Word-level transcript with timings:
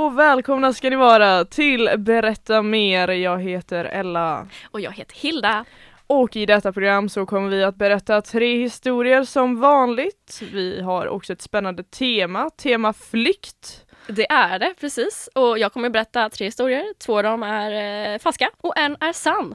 Och 0.00 0.18
välkomna 0.18 0.72
ska 0.72 0.90
ni 0.90 0.96
vara 0.96 1.44
till 1.44 1.90
Berätta 1.98 2.62
mer. 2.62 3.08
Jag 3.08 3.42
heter 3.42 3.84
Ella. 3.84 4.46
Och 4.70 4.80
jag 4.80 4.92
heter 4.92 5.16
Hilda. 5.16 5.64
Och 6.06 6.36
i 6.36 6.46
detta 6.46 6.72
program 6.72 7.08
så 7.08 7.26
kommer 7.26 7.48
vi 7.48 7.64
att 7.64 7.76
berätta 7.76 8.22
tre 8.22 8.58
historier 8.58 9.24
som 9.24 9.60
vanligt. 9.60 10.42
Vi 10.52 10.80
har 10.80 11.06
också 11.06 11.32
ett 11.32 11.42
spännande 11.42 11.82
tema, 11.82 12.50
tema 12.50 12.92
flykt. 12.92 13.86
Det 14.06 14.30
är 14.32 14.58
det, 14.58 14.74
precis. 14.80 15.28
Och 15.34 15.58
jag 15.58 15.72
kommer 15.72 15.90
berätta 15.90 16.28
tre 16.28 16.46
historier. 16.46 16.84
Två 16.98 17.16
av 17.16 17.22
dem 17.22 17.42
är 17.42 18.12
eh, 18.12 18.18
falska 18.18 18.50
och 18.60 18.78
en 18.78 18.96
är 19.00 19.12
sann. 19.12 19.54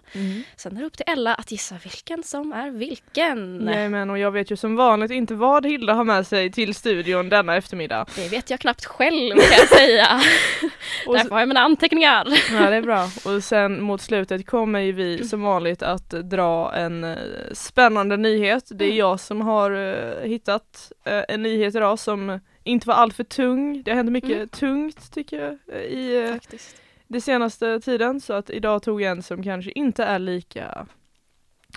Sen 0.55 0.77
är 0.77 0.80
det 0.81 0.85
upp 0.85 0.98
till 0.98 1.05
Ella 1.08 1.35
att 1.35 1.52
gissa 1.52 1.76
vilken 1.84 2.23
som 2.23 2.54
är 2.54 2.70
vilken. 2.71 3.68
Jajamän, 3.68 4.09
och 4.09 4.20
jag 4.20 4.31
vet 4.31 4.52
ju 4.52 4.55
som 4.55 4.76
vanligt 4.76 5.12
inte 5.12 5.34
vad 5.34 5.66
Hilda 5.66 5.94
har 5.94 6.04
med 6.04 6.27
sig 6.27 6.52
till 6.52 6.76
studion 6.76 7.30
denna 7.30 7.55
eftermiddag. 7.55 8.05
Det 8.16 8.27
vet 8.31 8.49
jag 8.49 8.59
knappt 8.59 8.85
själv 8.85 9.35
kan 9.35 9.58
jag 9.59 9.68
säga. 9.68 10.08
Därför 11.05 11.30
har 11.30 11.40
jag 11.40 11.48
mina 11.48 11.59
anteckningar. 11.59 12.27
Ja 12.52 12.70
det 12.70 12.76
är 12.76 12.82
bra. 12.82 13.09
Och 13.26 13.43
sen 13.43 13.84
mot 13.84 14.02
slutet 14.02 14.48
kommer 14.48 14.80
ju 14.80 14.91
vi 14.91 15.24
som 15.27 15.41
vanligt 15.41 15.84
att 15.84 16.09
dra 16.09 16.74
en 16.76 17.04
eh, 17.04 17.18
spännande 17.54 18.18
nyhet. 18.18 18.63
Det 18.70 18.85
är 18.85 18.90
Mm. 18.90 18.98
jag 18.98 19.20
som 19.20 19.41
har 19.41 19.71
eh, 19.71 20.27
hittat 20.30 20.91
eh, 21.05 21.21
en 21.27 21.41
nyhet 21.43 21.76
idag 21.76 21.99
som 21.99 22.40
inte 22.66 22.88
var 22.88 22.96
alltför 22.96 23.24
tung. 23.24 23.84
Det 23.84 23.91
har 23.91 23.96
hänt 23.96 24.12
mycket 24.12 24.32
Mm. 24.32 24.48
tungt 24.48 25.12
tycker 25.13 25.58
jag 25.70 25.82
i 25.84 26.24
eh, 26.26 26.32
Faktiskt. 26.34 26.76
den 27.08 27.21
senaste 27.21 27.80
tiden 27.80 28.21
så 28.21 28.34
att 28.34 28.49
idag 28.49 28.84
tog 28.84 29.02
jag 29.02 29.12
en 29.12 29.24
som 29.24 29.44
kanske 29.44 29.71
inte 29.71 30.04
är 30.04 30.20
lika 30.20 30.86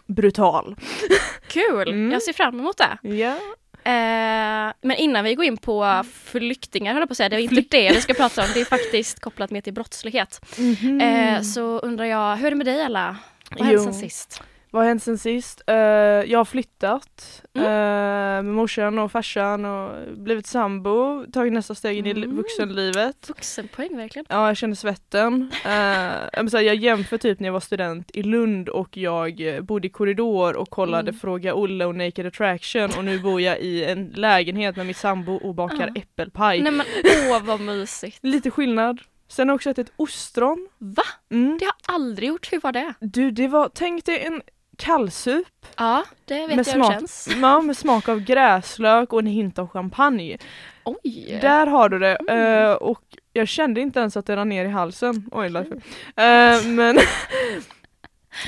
brutal. 0.06 0.77
Kul! 1.48 1.89
Mm. 1.89 2.12
Jag 2.12 2.22
ser 2.22 2.33
fram 2.33 2.59
emot 2.61 2.77
det. 2.78 3.09
Ja. 3.09 3.36
Eh, 3.84 4.72
men 4.81 4.97
innan 4.97 5.25
vi 5.25 5.34
går 5.34 5.44
in 5.44 5.56
på 5.56 6.05
flyktingar 6.14 6.92
höll 6.92 7.00
jag 7.00 7.09
på 7.09 7.12
att 7.12 7.16
säga, 7.16 7.28
det 7.28 7.36
är 7.36 7.41
inte 7.41 7.62
det 7.70 7.92
vi 7.94 8.00
ska 8.00 8.14
prata 8.14 8.42
om. 8.42 8.48
Det 8.55 8.61
är 8.61 8.64
faktiskt 8.64 9.20
kopplat 9.20 9.50
mer 9.50 9.61
till 9.61 9.72
brottslighet. 9.75 10.41
Mhm. 10.59 11.00
Eh, 11.00 11.42
så 11.42 11.78
undrar 11.78 12.05
jag, 12.05 12.36
hur 12.36 12.47
är 12.47 12.50
det 12.50 12.56
med 12.56 12.66
dig 12.66 12.81
Ella? 12.81 13.16
Vad 13.50 13.61
har 13.61 13.66
hänt 13.66 13.83
sen 13.83 13.94
sist? 13.94 14.42
Vad 14.70 14.83
har 14.83 14.88
hänt 14.88 15.02
sen 15.02 15.19
sist? 15.19 15.62
Eh, 15.66 15.74
jag 15.77 16.38
har 16.38 16.44
flyttat 16.44 17.42
Mm. 17.55 17.66
eh, 17.66 18.42
med 18.42 18.55
morsan 18.55 18.98
och 18.98 19.12
farsan 19.12 19.64
och 19.64 19.91
blivit 20.19 20.47
sambo, 20.47 21.25
tagit 21.33 21.52
nästa 21.52 21.75
steg 21.75 21.98
in 21.98 22.06
i 22.06 22.10
Mm. 22.10 22.36
vuxenlivet. 22.36 23.28
Vuxenpoäng 23.28 23.97
verkligen. 23.97 24.27
Ja, 24.28 24.47
jag 24.47 24.56
känner 24.56 24.75
svetten. 24.75 25.50
Uh, 25.66 26.62
jag, 26.62 26.75
jämför 26.77 27.19
typ 27.19 27.41
när 27.41 27.48
jag 27.48 27.52
var 27.52 27.60
student 27.60 28.10
i 28.14 28.22
Lund 28.22 28.69
och 28.69 28.97
jag 28.97 29.42
bodde 29.62 29.86
i 29.86 29.91
korridor 29.91 30.56
och 30.56 30.70
kollade 30.70 31.08
Mm. 31.08 31.20
Fråga 31.20 31.55
Olle 31.55 31.84
och 31.84 31.94
Naked 31.94 32.27
Attraction 32.27 32.91
och 32.98 33.05
nu 33.05 33.19
bor 33.19 33.41
jag 33.41 33.58
i 33.60 33.84
en 33.84 34.06
lägenhet 34.14 34.77
med 34.77 34.86
min 34.86 34.94
sambo 34.94 35.32
och 35.34 35.55
bakar 35.55 35.92
äppelpaj. 35.94 36.60
Nej 36.60 36.72
men 36.72 36.86
åh 37.30 37.42
vad 37.44 37.60
mysigt. 37.60 38.19
Lite 38.22 38.50
skillnad. 38.50 39.00
Sen 39.28 39.48
har 39.48 39.53
jag 39.53 39.56
också 39.56 39.70
ätit 39.70 39.92
ostron. 39.97 40.69
Va? 40.78 41.03
Mm. 41.30 41.58
Det 41.58 41.64
har 41.64 41.72
jag 41.86 41.94
aldrig 41.94 42.28
gjort, 42.28 42.53
hur 42.53 42.60
var 42.60 42.72
det? 42.72 42.94
Du, 43.00 43.30
det 43.30 43.48
var, 43.48 43.70
tänk 43.75 44.05
dig 44.05 44.25
en 44.27 44.42
kallsup 44.78 45.46
Ja, 45.76 46.04
det 46.25 46.34
vet 46.47 46.48
Med 46.48 46.58
jag 46.58 46.66
smak. 46.66 46.92
känns. 46.92 47.28
ja, 47.42 47.60
med 47.60 47.76
smak 47.76 48.08
av 48.08 48.20
gräslök 48.20 49.12
och 49.12 49.19
en 49.19 49.26
hint 49.26 49.58
av 49.58 49.69
champagne. 49.69 50.38
Oj! 50.84 51.38
Där 51.42 51.66
har 51.66 51.88
du 51.88 51.98
det. 51.98 52.16
Mm. 52.16 52.64
Eh, 52.64 52.72
och 52.72 53.03
jag 53.32 53.48
kände 53.48 53.80
inte 53.80 54.00
ens 54.00 54.16
att 54.16 54.26
det 54.26 54.36
rann 54.36 54.48
ner 54.48 54.64
i 54.64 54.69
halsen. 54.69 55.28
Oj, 55.32 55.48
varför? 55.50 55.75
Eh, 56.16 56.66
men 56.69 56.98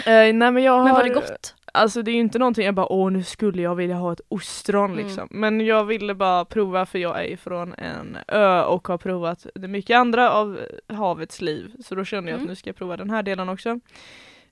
Eh, 0.06 0.12
nej 0.12 0.32
men 0.32 0.62
jag 0.62 0.72
har, 0.72 0.84
Men 0.84 0.94
var 0.94 1.02
det 1.04 1.08
gott? 1.14 1.54
Alltså 1.72 2.02
det 2.02 2.10
är 2.10 2.12
ju 2.12 2.20
inte 2.20 2.38
någonting 2.38 2.64
jag 2.66 2.74
bara 2.74 2.92
åh 2.92 3.10
nu 3.10 3.22
skulle 3.22 3.62
jag 3.62 3.74
vilja 3.74 3.96
ha 3.96 4.12
ett 4.12 4.20
ostron 4.28 4.92
Mm. 4.92 5.06
liksom. 5.06 5.28
Men 5.30 5.60
jag 5.60 5.84
ville 5.84 6.14
bara 6.14 6.44
prova 6.44 6.86
för 6.86 6.98
jag 6.98 7.24
är 7.26 7.36
från 7.36 7.74
en 7.74 8.18
ö 8.28 8.62
och 8.62 8.88
har 8.88 8.98
provat 8.98 9.46
mycket 9.54 9.96
andra 9.96 10.30
av 10.30 10.58
havets 10.88 11.40
liv. 11.40 11.72
Så 11.84 11.94
då 11.94 12.04
kände 12.04 12.30
jag 12.30 12.36
att 12.36 12.40
Mm. 12.40 12.48
nu 12.50 12.56
ska 12.56 12.68
jag 12.68 12.76
prova 12.76 12.96
den 12.96 13.10
här 13.10 13.22
delen 13.22 13.48
också. 13.48 13.68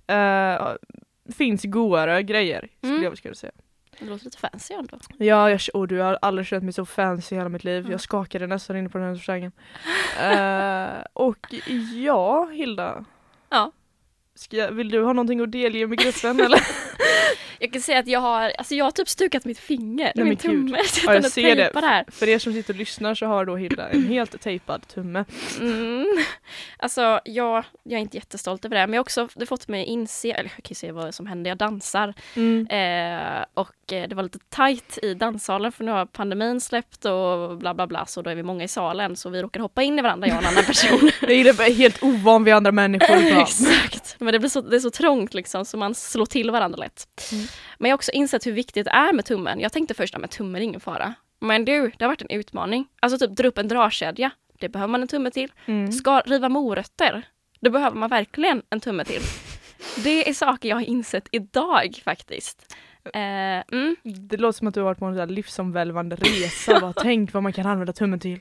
Eh, 0.07 0.67
finns 1.37 1.65
godare 1.65 2.23
grejer 2.23 2.69
skulle 2.79 2.93
Mm. 2.93 3.05
jag 3.05 3.19
skulle 3.19 3.35
säga. 3.35 3.53
Det 4.01 4.05
låter 4.07 4.25
lite 4.25 4.39
fancy 4.39 4.75
ändå. 4.75 4.99
Ja, 5.19 5.51
jag, 5.51 5.61
och 5.75 5.89
du 5.89 5.99
har 6.01 6.19
aldrig 6.23 6.47
känt 6.47 6.65
mig 6.65 6.73
så 6.73 6.85
fancy 6.87 7.35
i 7.35 7.39
hela 7.39 7.49
mitt 7.49 7.65
liv. 7.65 7.79
Mm. 7.79 7.91
Jag 7.93 8.01
skakade 8.01 8.47
nästan 8.47 8.77
inne 8.77 8.89
på 8.89 8.99
den 8.99 9.07
här 9.07 9.15
restaurangen. 9.15 9.53
Eh, 10.21 11.05
och 11.13 11.47
ja, 11.95 12.47
Hilda. 12.53 13.05
Ja. 13.51 13.73
Ska 14.35 14.71
vill 14.71 14.89
du 14.91 15.03
ha 15.05 15.13
någonting 15.13 15.41
att 15.41 15.53
delge 15.53 15.87
med 15.87 15.99
gruppen 15.99 16.41
eller? 16.41 16.61
Jag 17.59 17.73
kan 17.73 17.83
säga 17.83 17.99
att 17.99 18.07
jag 18.07 18.21
har, 18.21 18.53
alltså 18.59 18.75
jag 18.75 18.85
har 18.85 18.91
typ 18.91 19.09
stukat 19.09 19.45
mitt 19.45 19.59
finger, 19.59 20.13
Nej, 20.15 20.25
min 20.25 20.37
tumme. 20.37 20.79
Ja, 21.07 21.15
jag 21.15 21.25
ser 21.25 21.57
det. 21.57 21.71
här. 21.75 22.05
För 22.09 22.29
er 22.29 22.39
som 22.39 22.53
sitter 22.53 22.75
och 22.75 22.79
lyssnar 22.79 23.15
så 23.15 23.27
har 23.27 23.45
då 23.45 23.57
Hilda 23.57 23.89
en 23.89 24.07
helt 24.09 24.41
tejpad 24.41 24.89
tumme. 24.89 25.25
Mm. 25.61 26.07
Alltså 26.77 27.21
jag, 27.25 27.65
jag 27.83 27.99
är 27.99 28.03
inte 28.03 28.17
jättestolt 28.17 28.65
över 28.65 28.77
det, 28.77 28.87
men 28.87 28.95
jag 28.95 28.99
har 28.99 29.05
också 29.05 29.29
det 29.35 29.47
fått 29.47 29.69
mig 29.69 29.85
inse, 29.85 30.33
eller 30.33 30.53
jag 30.57 30.65
kan 30.65 30.75
se 30.75 30.93
vad 30.93 31.15
som 31.15 31.27
händer, 31.27 31.51
jag 31.51 31.59
dansar. 31.59 32.15
Mm. 32.37 32.67
Eh, 32.67 33.45
och 33.55 33.93
eh, 33.93 34.09
det 34.09 34.15
var 34.15 34.23
lite 34.23 34.39
tajt 34.49 34.99
i 35.03 35.15
danssalen 35.15 35.73
för 35.73 35.85
nu 35.85 35.91
har 35.91 36.07
pandemin 36.07 36.61
släppt 36.61 37.05
och 37.05 37.59
bla 37.59 37.75
bla 37.75 37.87
bla 37.87 38.07
så 38.07 38.23
då 38.23 38.31
är 38.31 38.35
vi 38.35 38.43
många 38.43 38.65
i 38.65 38.69
salen 38.69 39.17
så 39.17 39.31
vi 39.31 39.43
råkar 39.43 39.61
hoppa 39.61 39.83
in 39.83 39.99
i 39.99 40.03
varandra 40.03 40.29
jag 40.29 40.37
och 40.37 40.43
en 40.43 40.49
annan 40.49 40.65
person. 40.65 41.11
Jag 41.21 41.31
är 41.31 41.75
helt 41.75 42.03
ovan 42.03 42.45
vid 42.45 42.55
andra 42.55 42.73
människor. 42.73 43.17
Exakt, 43.41 44.17
men 44.19 44.33
det, 44.33 44.39
blir 44.39 44.49
så, 44.49 44.61
det 44.61 44.77
är 44.77 44.81
så 44.81 44.91
trångt 44.91 45.35
liksom 45.35 45.65
så 45.65 45.77
man 45.77 45.95
slår 45.95 46.27
till 46.27 46.51
varandra 46.51 46.77
lätt. 46.77 47.09
Mm. 47.33 47.48
Men 47.79 47.89
jag 47.89 47.93
har 47.93 47.99
också 47.99 48.11
insett 48.13 48.47
hur 48.47 48.53
viktigt 48.53 48.85
det 48.85 48.91
är 48.91 49.13
med 49.13 49.25
tummen. 49.25 49.61
Jag 49.61 49.73
tänkte 49.73 49.95
först 49.95 50.15
att 50.15 50.31
tummen 50.31 50.57
är 50.57 50.65
ingen 50.65 50.81
fara. 50.81 51.15
Men 51.41 51.65
du, 51.65 51.93
det 51.99 52.05
har 52.05 52.09
varit 52.09 52.23
en 52.23 52.31
utmaning. 52.31 52.87
Alltså 53.01 53.19
typ 53.19 53.37
dra 53.37 53.49
upp 53.49 53.59
en 53.59 53.69
dragkedja, 53.69 54.31
det 54.59 54.69
behöver 54.69 54.91
man 54.91 55.03
en 55.03 55.09
tumme 55.09 55.31
till. 55.31 55.53
Mm. 55.67 55.93
Ska 55.93 56.21
riva 56.21 56.49
morötter, 56.49 57.23
det 57.61 57.71
behöver 57.71 57.97
man 57.97 58.11
verkligen 58.11 58.63
en 58.71 58.81
tumme 58.81 59.05
till. 59.05 59.23
Det 60.05 60.29
är 60.29 60.35
saker 60.35 60.69
jag 60.69 60.77
har 60.77 60.83
insett 60.85 61.29
idag 61.33 62.01
faktiskt. 62.05 62.77
Eh, 63.15 63.21
mm. 63.73 63.97
Det 64.05 64.37
låter 64.37 64.59
som 64.59 64.67
att 64.69 64.75
du 64.75 64.81
har 64.81 64.85
varit 64.85 64.99
på 64.99 65.05
en 65.05 65.35
livsomvälvande 65.35 66.17
resa. 66.17 66.81
bara, 66.81 66.93
tänk 66.97 67.33
vad 67.33 67.43
man 67.43 67.53
kan 67.53 67.67
använda 67.67 67.93
tummen 67.93 68.21
till. 68.21 68.41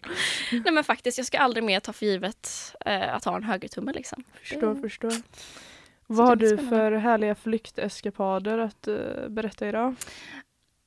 Nej 0.51 0.71
men 0.73 0.83
faktiskt, 0.83 1.17
jag 1.17 1.27
ska 1.27 1.37
aldrig 1.37 1.63
mer 1.63 1.79
ta 1.79 1.93
för 1.93 2.05
givet 2.05 2.49
eh, 2.85 3.15
att 3.15 3.25
ha 3.25 3.35
en 3.35 3.43
högertumme 3.43 3.93
liksom. 3.93 4.23
Förstår, 4.39 4.73
Det- 4.75 4.81
förstår. 4.81 5.13
Vad 6.07 6.27
har 6.27 6.35
blir 6.35 6.57
du 6.57 6.67
för 6.67 6.91
härliga 6.91 7.35
flykteskapader 7.35 8.57
att 8.57 8.87
eh, 8.87 9.27
berätta 9.29 9.67
idag? 9.67 9.95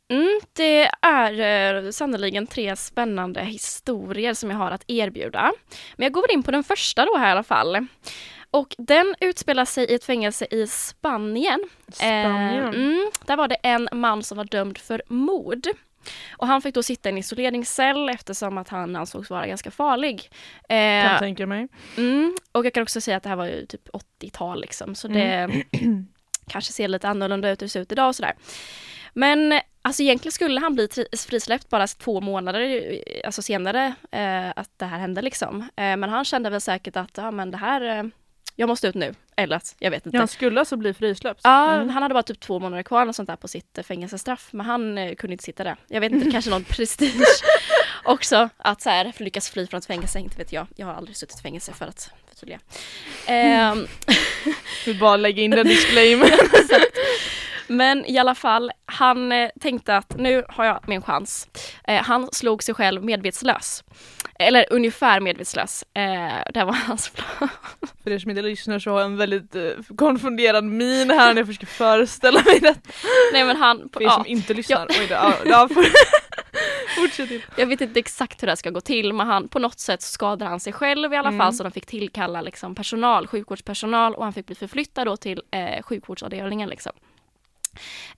Mm, 0.08 0.40
det 0.52 0.90
är 1.02 1.40
eh, 1.84 1.90
sannoliken 1.90 2.46
tre 2.46 2.76
spännande 2.76 3.40
historier 3.40 4.34
som 4.34 4.50
jag 4.50 4.56
har 4.56 4.70
att 4.70 4.84
erbjuda. 4.86 5.52
Men 5.96 6.04
jag 6.04 6.12
går 6.12 6.22
väl 6.22 6.30
in 6.34 6.42
på 6.42 6.50
den 6.50 6.64
första 6.64 7.04
då 7.04 7.16
här 7.16 7.28
i 7.28 7.32
alla 7.32 7.42
fall. 7.42 7.86
Och 8.50 8.74
den 8.78 9.14
utspelar 9.20 9.64
sig 9.64 9.84
i 9.84 9.94
ett 9.94 10.04
fängelse 10.04 10.46
i 10.50 10.66
Spanien. 10.66 11.64
Spanien? 11.92 12.64
Eh, 12.64 12.68
mm, 12.68 13.10
där 13.26 13.36
var 13.36 13.48
det 13.48 13.54
en 13.54 13.88
man 13.92 14.22
som 14.22 14.36
var 14.36 14.44
dömd 14.44 14.78
för 14.78 15.02
mord. 15.08 15.66
Och 16.36 16.46
han 16.46 16.62
fick 16.62 16.74
då 16.74 16.82
sitta 16.82 17.08
i 17.08 17.12
en 17.12 17.18
isoleringscell 17.18 18.08
eftersom 18.08 18.58
att 18.58 18.68
han 18.68 18.96
ansågs 18.96 19.30
vara 19.30 19.46
ganska 19.46 19.70
farlig. 19.70 20.30
Eh, 20.68 21.08
Kan 21.08 21.18
tänka 21.18 21.46
mig. 21.46 21.68
Mm, 21.96 22.36
och 22.52 22.66
jag 22.66 22.74
kan 22.74 22.82
också 22.82 23.00
säga 23.00 23.16
att 23.16 23.22
det 23.22 23.28
här 23.28 23.36
var 23.36 23.46
ju 23.46 23.66
typ 23.66 23.88
80-tal 24.20 24.60
liksom, 24.60 24.94
så 24.94 25.08
det 25.08 25.50
kanske 26.48 26.72
ser 26.72 26.88
lite 26.88 27.08
annorlunda 27.08 27.50
ut 27.50 27.62
hur 27.62 27.66
det 27.66 27.70
ser 27.70 27.80
ut 27.80 27.92
idag 27.92 28.08
och 28.08 28.16
sådär. 28.16 28.34
Men 29.14 29.60
alltså 29.82 30.02
egentligen 30.02 30.32
skulle 30.32 30.60
han 30.60 30.74
bli 30.74 30.88
frisläppt 31.18 31.68
bara 31.68 31.86
två 31.86 32.20
månader 32.20 32.82
alltså 33.24 33.42
senare 33.42 33.94
eh, 34.10 34.50
att 34.56 34.70
det 34.76 34.84
här 34.84 34.98
hände 34.98 35.22
liksom. 35.22 35.60
Eh, 35.60 35.96
men 35.96 36.02
han 36.02 36.24
kände 36.24 36.50
väl 36.50 36.60
säkert 36.60 36.96
att 36.96 37.10
ja, 37.16 37.30
men 37.30 37.50
det 37.50 37.56
här, 37.56 37.98
eh, 37.98 38.04
jag 38.56 38.66
måste 38.68 38.86
ut 38.88 38.94
nu. 38.94 39.14
Eller 39.36 39.56
att, 39.56 39.74
jag 39.78 39.90
vet 39.90 40.06
inte. 40.06 40.16
Ja, 40.16 40.20
han 40.20 40.28
skulle 40.28 40.60
alltså 40.60 40.76
bli 40.76 40.94
frisläppt? 40.94 41.40
Ja, 41.44 41.74
Mm. 41.74 41.88
han 41.88 42.02
hade 42.02 42.12
bara 42.14 42.22
typ 42.22 42.40
två 42.40 42.58
månader 42.58 42.82
kvar 42.82 43.06
och 43.06 43.14
sånt 43.14 43.26
där 43.28 43.36
på 43.36 43.48
sitt 43.48 43.78
eh, 43.78 43.84
fängelsestraff. 43.84 44.48
Men 44.52 44.66
han 44.66 44.98
eh, 44.98 45.14
kunde 45.14 45.32
inte 45.32 45.44
sitta 45.44 45.64
där. 45.64 45.76
Jag 45.88 46.00
vet 46.00 46.12
inte, 46.12 46.30
kanske 46.32 46.50
någon 46.50 46.64
prestige 46.64 47.42
också. 48.04 48.48
Att 48.56 48.82
så 48.82 48.90
här, 48.90 49.12
lyckas 49.16 49.50
fly 49.50 49.66
från 49.66 49.78
ett 49.78 49.86
fängelse, 49.86 50.18
inte 50.18 50.36
vet 50.38 50.52
jag. 50.52 50.66
Jag 50.76 50.86
har 50.86 50.94
aldrig 50.94 51.16
suttit 51.16 51.38
i 51.38 51.42
fängelse 51.42 51.72
för 51.72 51.86
att 51.86 52.10
förtydliga. 52.28 52.58
Vi 54.86 54.94
bara 54.94 55.16
lägga 55.16 55.42
in 55.42 55.50
den 55.50 55.66
disclaimer. 55.66 56.30
Men 57.72 58.06
i 58.06 58.18
alla 58.18 58.34
fall, 58.34 58.70
han 58.86 59.32
eh, 59.32 59.50
tänkte 59.60 59.96
att 59.96 60.16
nu 60.18 60.44
har 60.48 60.64
jag 60.64 60.80
min 60.88 61.02
chans. 61.02 61.48
Eh, 61.84 62.02
han 62.02 62.28
slog 62.32 62.62
sig 62.62 62.74
själv 62.74 63.04
medvetslös. 63.04 63.84
Eller 64.38 64.66
ungefär 64.70 65.20
medvetslös. 65.20 65.84
Eh, 65.94 66.52
det 66.54 66.64
var 66.64 66.72
hans 66.86 67.08
plan. 67.10 67.48
För 68.02 68.10
er 68.10 68.18
som 68.18 68.30
inte 68.30 68.42
lyssnar 68.42 68.78
så 68.78 68.90
har 68.90 69.00
jag 69.00 69.06
en 69.06 69.16
väldigt 69.16 69.54
eh, 69.54 69.62
konfunderad 69.96 70.64
min 70.64 71.10
här 71.10 71.34
när 71.34 71.40
jag 71.40 71.46
försöker 71.46 71.66
föreställa 71.66 72.42
mig 72.46 72.60
det. 72.60 72.74
Nej 73.32 73.44
men 73.44 73.56
han... 73.56 73.88
För 73.92 74.00
er 74.02 74.04
ja, 74.06 74.10
som 74.14 74.26
inte 74.26 74.54
lyssnar. 74.54 74.86
Oj 74.90 75.06
då, 75.08 75.14
ja, 75.14 75.34
ja, 75.44 75.68
får- 75.74 76.20
Fortsätt 77.00 77.30
jag 77.56 77.66
vet 77.66 77.80
inte 77.80 78.00
exakt 78.00 78.42
hur 78.42 78.46
det 78.46 78.50
här 78.50 78.56
ska 78.56 78.70
gå 78.70 78.80
till 78.80 79.12
men 79.12 79.26
han, 79.26 79.48
på 79.48 79.58
något 79.58 79.80
sätt 79.80 80.02
skadade 80.02 80.50
han 80.50 80.60
sig 80.60 80.72
själv 80.72 81.12
i 81.12 81.16
alla 81.16 81.28
Mm. 81.28 81.38
fall 81.40 81.52
så 81.54 81.62
de 81.62 81.72
fick 81.72 81.86
tillkalla 81.86 82.40
liksom, 82.42 82.74
personal, 82.74 83.26
sjukvårdspersonal 83.26 84.14
och 84.14 84.24
han 84.24 84.32
fick 84.32 84.46
bli 84.46 84.54
förflyttad 84.54 85.06
då 85.06 85.16
till 85.16 85.42
eh, 85.50 85.82
sjukvårdsavdelningen. 85.82 86.68
Liksom. 86.68 86.92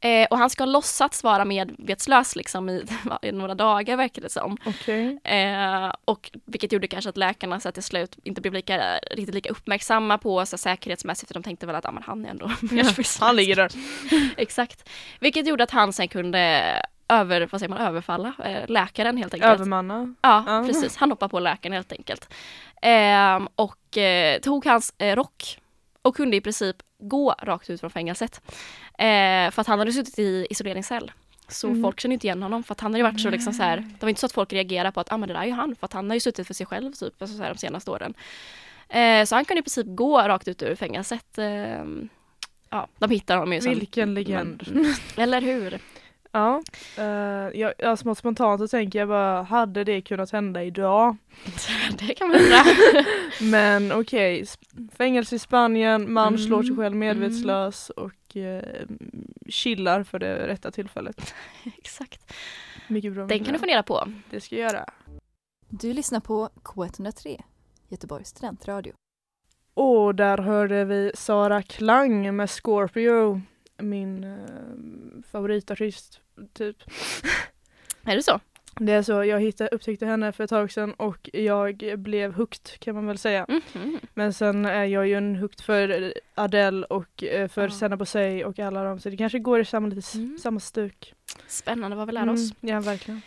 Eh, 0.01 0.27
och 0.31 0.39
han 0.39 0.51
ska 0.51 0.63
ha 0.63 0.67
låtsats 0.71 1.25
vara 1.25 1.45
medvetslös 1.45 2.37
liksom, 2.37 2.69
i, 2.69 2.85
i 3.23 3.33
några 3.33 3.55
dagar 3.55 3.97
verkar 3.97 4.23
det 4.23 4.31
som. 4.31 4.57
Okej. 4.67 5.19
Eh, 5.25 5.93
och 6.05 6.31
vilket 6.45 6.73
gjorde 6.73 6.87
kanske 6.87 7.09
att 7.11 7.17
läkarna 7.17 7.61
så 7.61 7.73
till 7.73 7.83
slut 7.83 8.19
inte 8.23 8.41
blev 8.41 8.53
lika, 8.53 8.99
riktigt 8.99 9.35
lika 9.35 9.49
uppmärksamma 9.51 10.19
på 10.19 10.47
så 10.47 10.57
här, 10.57 10.59
säkerhetsmässigt 10.59 11.29
för 11.29 11.35
de 11.35 11.43
tänkte 11.43 11.67
väl 11.67 11.75
att 11.77 11.87
ah, 11.87 12.03
han 12.07 12.25
är 12.27 12.31
ändå 12.31 12.51
medvetslös. 12.61 13.21
Han 13.21 13.37
ligger 13.37 13.57
där. 13.57 13.71
Exakt. 14.37 14.89
Vilket 15.21 15.47
gjorde 15.47 15.65
att 15.65 15.71
han 15.71 15.93
sen 15.93 16.09
kunde 16.09 16.63
över, 17.09 17.49
vad 17.53 17.61
säger 17.61 17.71
man, 17.71 17.79
överfalla 17.79 18.33
eh, 18.45 18.69
läkaren 18.69 19.17
helt 19.17 19.35
enkelt. 19.35 19.53
Övermanna. 19.53 20.15
Ja, 20.23 20.45
Ja. 20.47 20.65
precis. 20.67 20.97
Han 20.97 21.11
hoppade 21.11 21.31
på 21.31 21.41
läkaren 21.41 21.73
helt 21.73 21.93
enkelt. 21.93 22.35
Ehm, 22.83 23.49
och 23.57 23.99
eh, 23.99 24.41
tog 24.41 24.67
hans 24.67 24.95
eh, 24.99 25.17
rock 25.17 25.59
och 26.03 26.17
kunde 26.17 26.37
i 26.37 26.41
princip 26.41 26.77
gå 27.09 27.35
rakt 27.43 27.71
ut 27.71 27.81
från 27.81 27.91
fängelset. 27.91 28.41
Eh, 28.99 29.51
för 29.51 29.61
att 29.61 29.67
han 29.67 29.79
hade 29.79 29.93
suttit 29.93 30.19
i 30.19 30.47
isoleringscell. 30.51 31.13
Så 31.49 31.69
Mm. 31.69 31.83
folk 31.83 32.01
kände 32.01 32.15
inte 32.15 32.27
igen 32.27 32.43
honom 32.43 32.63
för 32.63 32.73
att 32.73 32.81
han 32.81 32.93
hade 32.93 32.99
ju 32.99 33.03
varit 33.13 33.21
så 33.21 33.31
liksom 33.31 33.53
så 33.53 33.63
här, 33.63 33.77
det 33.77 34.03
var 34.03 34.09
inte 34.09 34.21
så 34.21 34.27
att 34.27 34.33
folk 34.33 34.53
reagerade 34.53 34.93
på 34.93 35.01
att 35.01 35.13
ah, 35.13 35.17
men 35.17 35.29
det 35.29 35.35
där 35.35 35.41
är 35.41 35.45
ju 35.47 35.53
han 35.53 35.77
för 35.77 35.85
att 35.85 35.93
han 35.93 36.11
har 36.11 36.15
ju 36.15 36.21
suttit 36.21 36.47
för 36.47 36.55
sig 36.55 36.67
själv 36.67 36.93
typ 36.93 37.23
alltså 37.23 37.37
så 37.37 37.43
här, 37.43 37.53
de 37.53 37.59
senaste 37.59 37.91
åren. 37.91 38.15
Eh, 38.89 39.25
så 39.25 39.35
han 39.35 39.45
kunde 39.45 39.59
i 39.59 39.63
princip 39.63 39.87
gå 39.87 40.19
rakt 40.23 40.49
ut 40.49 40.63
ur 40.63 40.75
fängelset. 40.75 41.39
Eh, 41.39 41.85
ja, 42.71 42.89
de 42.99 43.11
hittar 43.11 43.37
honom 43.37 43.53
ju 43.53 43.61
sen. 43.61 43.75
Vilken 43.79 44.15
legend. 44.15 44.87
Eller 45.17 45.41
hur? 45.41 45.79
Ja, 46.35 46.63
uh, 46.99 47.05
jag, 47.61 47.73
jag, 47.79 47.99
smått 47.99 48.19
spontant 48.19 48.61
så 48.61 48.69
tänker 48.69 48.99
jag 48.99 49.09
bara, 49.09 49.43
hade 49.43 49.85
det 49.85 50.01
kunnat 50.03 50.31
hända 50.31 50.65
idag? 50.65 51.17
det 51.99 52.15
kan 52.15 52.29
man 52.29 52.37
undra. 52.41 52.65
Men 53.51 53.93
okej, 54.01 54.43
sp- 54.43 54.89
fängelse 54.97 55.37
i 55.37 55.39
Spanien, 55.39 56.13
man 56.13 56.29
Mm, 56.29 56.39
slår 56.39 56.63
sig 56.63 56.77
själv 56.77 56.97
medvetslös 56.97 57.91
och 57.91 58.37
eh, 58.37 58.63
chillar 59.49 60.03
för 60.03 60.19
det 60.19 60.47
rätta 60.49 60.71
tillfället. 60.71 61.35
Exakt. 61.79 62.33
Mycket 62.89 63.13
bra. 63.13 63.27
Den 63.27 63.45
kan 63.45 63.53
du 63.53 63.59
fundera 63.59 63.83
på. 63.83 64.09
Det 64.31 64.41
ska 64.41 64.57
jag 64.57 64.73
göra. 64.73 64.85
Du 65.69 65.93
lyssnar 65.93 66.21
på 66.21 66.49
K103, 66.63 67.43
Göteborgs 67.89 68.29
studentradio. 68.29 68.93
Och 69.75 70.15
där 70.15 70.39
hörde 70.39 70.85
vi 70.85 71.13
Sara 71.15 71.63
Klang 71.63 72.37
med 72.37 72.51
Scorpio. 72.51 73.41
Min 73.79 74.25
eh, 74.25 74.39
favoritartist, 75.33 76.21
typ. 76.53 76.77
Är 78.05 78.17
det 78.17 78.23
så? 78.23 78.41
Det 78.81 78.93
är 78.93 79.03
så, 79.03 79.25
jag 79.25 79.41
hittade, 79.41 79.71
upptäckte 79.73 80.07
henne 80.07 80.33
för 80.33 80.45
ett 80.45 80.51
tag 80.51 80.73
sedan 80.73 80.93
och 80.95 81.31
jag 81.33 81.83
blev 81.99 82.33
hooked 82.35 82.81
kan 82.81 82.95
man 82.95 83.07
väl 83.07 83.19
säga. 83.19 83.47
Mhm. 83.49 83.99
Men 84.15 84.33
sen 84.33 84.67
är 84.67 84.85
jag 84.85 85.09
ju 85.09 85.15
en 85.15 85.37
hooked 85.37 85.61
för 85.61 86.15
Adele 86.35 86.87
och 86.87 87.25
eh, 87.25 87.49
för 87.49 87.63
Ja. 87.63 87.71
Senna 87.71 87.97
Bosei 87.97 88.45
och 88.45 88.59
alla 88.59 88.85
dem 88.85 89.01
så 89.01 89.11
det 89.11 89.17
kanske 89.17 89.39
går 89.39 89.61
i 89.61 89.65
samma, 89.65 89.89
lite, 89.89 90.19
Mm. 90.19 90.39
samma 90.39 90.61
stuk. 90.61 91.15
Spännande 91.47 91.97
vad 91.97 92.07
vi 92.07 92.13
lär 92.13 92.29
oss. 92.31 92.53
Mm, 92.63 92.75
ja 92.75 92.81
verkligen. 92.81 93.23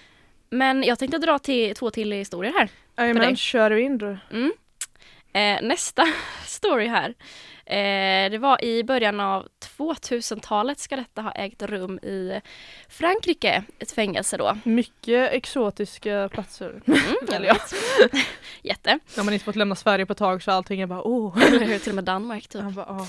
Men 0.50 0.84
jag 0.84 1.00
tänkte 1.00 1.18
dra 1.18 1.40
till 1.40 1.76
två 1.76 1.92
till 1.92 2.12
historier 2.12 2.54
här. 2.54 2.70
Jajamän, 2.98 3.36
kör 3.36 3.70
du 3.70 3.82
in 3.82 3.98
då. 3.98 4.18
Mm. 4.32 4.54
Eh, 5.36 5.62
nästa 5.62 6.08
story 6.46 6.88
här. 6.88 7.14
Eh, 7.66 8.32
det 8.32 8.38
var 8.38 8.64
i 8.64 8.84
början 8.84 9.20
av 9.20 9.48
2000-talet 9.78 10.80
ska 10.80 10.96
detta 10.96 11.22
ha 11.22 11.32
ägt 11.32 11.62
rum 11.62 12.00
i 12.00 12.42
Frankrike, 12.90 13.64
ett 13.80 13.92
fängelse 13.92 14.38
då. 14.38 14.58
Mycket 14.64 15.32
exotiska 15.34 16.30
platser. 16.32 16.82
Mm, 16.88 17.00
Eller 17.34 17.48
ja. 17.48 17.58
Jätte. 18.64 19.00
När 19.18 19.24
man 19.24 19.34
inte 19.34 19.46
fått 19.46 19.56
lämna 19.56 19.76
Sverige 19.76 20.06
på 20.06 20.12
ett 20.12 20.18
tag 20.20 20.44
så 20.44 20.52
allting 20.52 20.82
är 20.82 20.86
bara 20.88 21.02
åh. 21.04 21.38
Hur, 21.38 21.80
till 21.80 21.90
och 21.92 21.96
med 21.96 22.04
Danmark 22.04 22.48
typ. 22.48 22.64
Bara, 22.64 22.86
åh. 22.90 23.08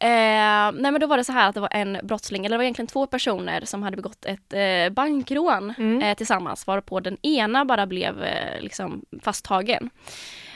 Eh, 0.00 0.72
nej 0.72 0.92
men 0.92 1.00
då 1.00 1.06
var 1.06 1.16
det 1.16 1.24
så 1.24 1.32
här 1.32 1.48
att 1.48 1.54
det 1.54 1.60
var 1.60 1.72
en 1.72 1.98
brottsling, 2.02 2.46
eller 2.46 2.54
det 2.54 2.58
var 2.58 2.64
egentligen 2.64 2.86
två 2.86 3.06
personer 3.06 3.64
som 3.64 3.82
hade 3.82 3.96
begått 3.96 4.24
ett 4.24 4.52
eh, 4.52 4.92
bankrån 4.94 5.74
Mm. 5.78 6.02
eh, 6.02 6.16
tillsammans 6.16 6.66
varpå 6.66 7.00
den 7.00 7.16
ena 7.26 7.64
bara 7.64 7.86
blev 7.86 8.22
eh, 8.22 8.60
liksom 8.60 9.04
fasttagen. 9.22 9.90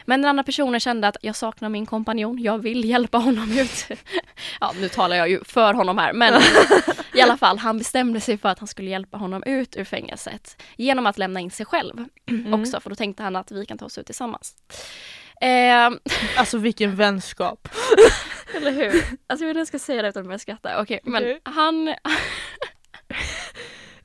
Men 0.05 0.23
den 0.23 0.29
andra 0.29 0.45
personen 0.45 0.81
kände 0.81 1.09
att 1.09 1.17
jag 1.21 1.37
saknar 1.37 1.69
min 1.69 1.87
kompanjon, 1.87 2.39
jag 2.43 2.59
vill 2.59 2.85
hjälpa 2.85 3.19
honom 3.19 3.59
ut. 3.59 3.87
ja, 4.61 4.73
nu 4.81 4.89
talar 4.89 5.17
jag 5.17 5.29
ju 5.29 5.45
för 5.45 5.75
honom 5.75 5.99
här, 5.99 6.12
men 6.12 6.43
i 7.15 7.21
alla 7.21 7.37
fall, 7.37 7.59
han 7.59 7.79
bestämde 7.79 8.21
sig 8.21 8.39
för 8.39 8.49
att 8.49 8.59
han 8.59 8.69
skulle 8.69 8.91
hjälpa 8.91 9.17
honom 9.17 9.43
ut 9.47 9.77
ur 9.77 9.85
fängelset 9.85 10.62
genom 10.77 11.06
att 11.06 11.19
lämna 11.19 11.41
in 11.41 11.51
sig 11.51 11.67
själv 11.67 12.05
Mm. 12.31 12.55
också, 12.61 12.81
för 12.81 12.91
då 12.91 12.97
tänkte 12.97 13.23
han 13.23 13.37
att 13.37 13.53
vi 13.53 13.67
kan 13.67 13.79
ta 13.79 13.85
oss 13.85 13.99
ut 13.99 14.06
tillsammans. 14.06 14.55
Eh, 15.41 15.91
Alltså 16.37 16.59
vilken 16.59 16.97
vänskap. 16.97 17.69
eller 18.56 18.71
hur? 18.73 18.89
Alltså 19.27 19.45
jag 19.45 19.49
vet 19.49 19.49
inte 19.49 19.59
jag 19.59 19.67
ska 19.69 19.79
säga 19.79 20.03
det 20.03 20.09
utan 20.09 20.21
att 20.21 20.27
börja 20.27 20.39
skratta. 20.39 20.81
Okej, 20.83 21.01
men 21.05 21.23
Okej. 21.23 21.41
han, 21.45 21.95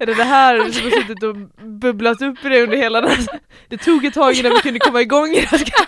Är 0.01 0.05
det 0.05 0.13
det 0.13 0.23
här 0.23 0.71
som 0.71 0.83
har 0.83 0.91
suttit 0.91 1.23
och 1.23 1.35
bubblat 1.65 2.21
upp 2.21 2.45
i 2.45 2.49
det 2.49 2.63
under 2.63 2.77
hela 2.77 3.01
den 3.01 3.09
här... 3.11 3.39
Det 3.67 3.77
tog 3.77 4.05
ett 4.05 4.13
tag 4.13 4.33
innan 4.33 4.51
vi 4.53 4.59
kunde 4.59 4.79
komma 4.79 5.01
igång 5.01 5.31
i 5.35 5.41
det 5.41 5.47
säga. 5.47 5.85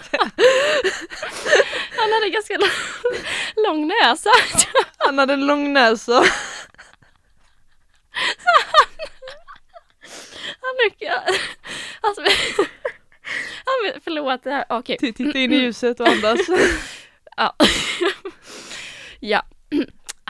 han 1.98 2.12
hade 2.14 2.30
ganska 2.30 2.58
lång, 2.58 2.70
lång 3.68 3.88
näsa. 3.88 4.30
Han 4.98 5.18
hade 5.18 5.34
en 5.34 5.46
lång 5.46 5.74
näsa. 5.74 6.24
Han 10.62 10.76
mycket, 10.86 11.14
alltså, 12.02 12.22
han, 13.66 14.02
förlåt, 14.04 14.44
det 14.44 14.52
här, 14.52 14.66
okej. 14.70 14.98
T- 14.98 15.14
Titta 15.14 15.40
in 15.40 15.54
i 15.54 15.56
ljuset 15.56 16.00
och 16.00 16.08
andas. 16.08 16.40
Ja. 17.38 17.56
ja. 19.20 19.44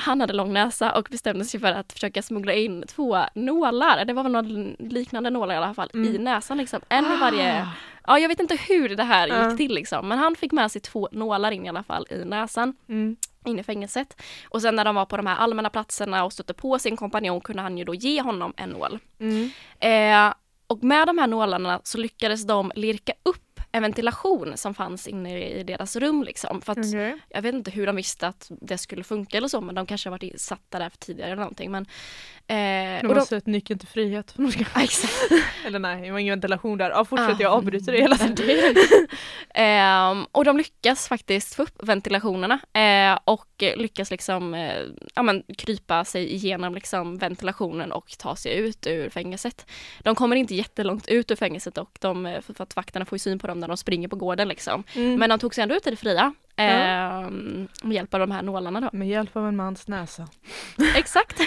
Han 0.02 0.22
hade 0.22 0.34
lång 0.34 0.54
näsa 0.54 0.92
och 0.92 1.08
bestämde 1.12 1.46
sig 1.46 1.60
för 1.60 1.72
att 1.72 1.94
försöka 1.94 2.22
smuggla 2.22 2.54
in 2.54 2.84
två 2.88 3.18
nålar, 3.36 4.06
det 4.06 4.14
var 4.14 4.24
väl 4.24 4.32
någon 4.32 4.76
liknande 4.80 5.30
nålar 5.30 5.54
i 5.56 5.58
alla 5.58 5.74
fall, 5.74 5.90
Mm. 5.94 6.16
i 6.16 6.18
näsan 6.18 6.58
liksom. 6.58 6.82
En 6.90 7.06
i 7.06 7.18
varje, 7.18 7.68
ja 8.08 8.20
jag 8.20 8.30
vet 8.30 8.40
inte 8.40 8.56
hur 8.70 8.96
det 8.96 9.04
här 9.04 9.50
gick 9.50 9.58
till 9.58 9.74
liksom, 9.76 10.08
men 10.08 10.18
han 10.18 10.36
fick 10.36 10.52
med 10.52 10.72
sig 10.72 10.82
två 10.82 11.10
nålar 11.12 11.52
in 11.52 11.66
i 11.66 11.70
alla 11.70 11.84
fall 11.84 12.08
i 12.10 12.26
näsan. 12.26 12.76
Mm. 12.90 13.16
in 13.46 13.60
i 13.60 13.64
fängelset. 13.64 14.22
Och 14.50 14.62
sen 14.62 14.76
när 14.76 14.86
de 14.86 14.96
var 14.96 15.06
på 15.06 15.18
de 15.18 15.28
här 15.28 15.36
allmänna 15.36 15.70
platserna 15.70 16.24
och 16.26 16.34
stötte 16.34 16.54
på 16.54 16.80
sin 16.80 16.98
kompanjon 16.98 17.42
kunde 17.42 17.62
han 17.62 17.78
ju 17.78 17.84
då 17.84 17.94
ge 17.94 18.22
honom 18.22 18.54
en 18.58 18.70
nål. 18.70 19.00
Mm. 19.20 19.50
Eh, 19.80 20.34
och 20.68 20.84
med 20.84 21.08
de 21.08 21.18
här 21.18 21.28
nålarna 21.28 21.82
så 21.84 21.98
lyckades 21.98 22.48
de 22.48 22.72
lirka 22.76 23.14
upp 23.24 23.51
en 23.72 23.84
ventilation 23.84 24.58
som 24.58 24.74
fanns 24.74 25.08
inne 25.08 25.50
i 25.50 25.64
deras 25.64 25.96
rum 25.96 26.24
liksom. 26.24 26.62
För 26.62 26.72
att 26.72 26.78
Okej. 26.78 27.18
jag 27.30 27.42
vet 27.42 27.56
inte 27.56 27.72
hur 27.72 27.88
de 27.88 27.96
visste 27.96 28.28
att 28.28 28.52
det 28.62 28.78
skulle 28.78 29.04
funka 29.04 29.38
eller 29.38 29.48
så 29.48 29.62
men 29.62 29.76
de 29.76 29.86
kanske 29.86 30.10
har 30.10 30.12
varit 30.12 30.42
satta 30.42 30.80
där 30.80 30.90
för 30.90 30.98
tidigare 30.98 31.28
eller 31.32 31.42
någonting. 31.42 31.72
Men, 31.72 31.84
eh, 32.48 33.02
De 33.02 33.08
har 33.08 33.16
de, 33.16 33.26
sett 33.26 33.46
nyckeln 33.46 33.80
till 33.80 33.88
frihet. 33.88 34.36
Exakt. 34.76 35.32
Eller 35.66 35.80
nej, 35.80 36.02
det 36.02 36.12
var 36.12 36.20
ingen 36.20 36.32
ventilation 36.32 36.78
där. 36.78 36.90
Ja, 36.90 37.06
fortsätt, 37.06 37.30
Ah. 37.30 37.36
jag 37.40 37.52
avbryter 37.52 37.92
det 37.92 37.98
hela 38.02 38.18
tiden. 38.36 38.76
Ehm, 39.62 40.26
och 40.32 40.46
de 40.46 40.58
lyckas 40.58 41.08
faktiskt 41.08 41.56
få 41.56 41.64
upp 41.64 41.84
ventilationerna 41.84 42.60
eh, 42.74 43.20
och 43.26 43.48
lyckas 43.76 44.12
liksom 44.12 44.54
eh, 44.54 44.82
ja, 45.16 45.22
men, 45.22 45.44
krypa 45.58 46.06
sig 46.06 46.34
igenom 46.34 46.76
liksom, 46.76 47.18
ventilationen 47.18 47.92
och 47.92 48.18
ta 48.18 48.36
sig 48.36 48.58
ut 48.58 48.88
ur 48.88 49.10
fängelset. 49.10 49.66
De 50.00 50.16
kommer 50.16 50.36
inte 50.36 50.56
jättelångt 50.56 51.08
ut 51.08 51.32
ur 51.32 51.36
fängelset 51.36 51.78
och 51.78 51.98
de, 52.00 52.26
eh, 52.26 52.42
för 52.42 52.64
att 52.64 52.76
vakterna 52.76 53.06
får 53.06 53.16
ju 53.16 53.20
syn 53.20 53.40
på 53.40 53.48
dem 53.48 53.60
när 53.60 53.68
de 53.68 53.78
springer 53.78 54.08
på 54.08 54.16
gården 54.16 54.48
liksom. 54.48 54.84
Mm. 54.96 55.20
Men 55.20 55.30
de 55.30 55.40
tog 55.40 55.56
sig 55.56 55.62
ändå 55.62 55.76
ut 55.76 55.88
i 55.88 55.90
det 55.90 55.96
fria 55.96 56.34
ehm, 56.56 57.68
med 57.84 57.96
hjälp 57.96 58.14
av 58.14 58.20
de 58.20 58.32
här 58.32 58.42
nålarna 58.42 58.82
då. 58.82 58.90
Med 58.94 59.08
hjälp 59.08 59.36
av 59.36 59.48
en 59.48 59.56
mans 59.56 59.88
näsa. 59.88 60.28
Exakt, 60.96 61.40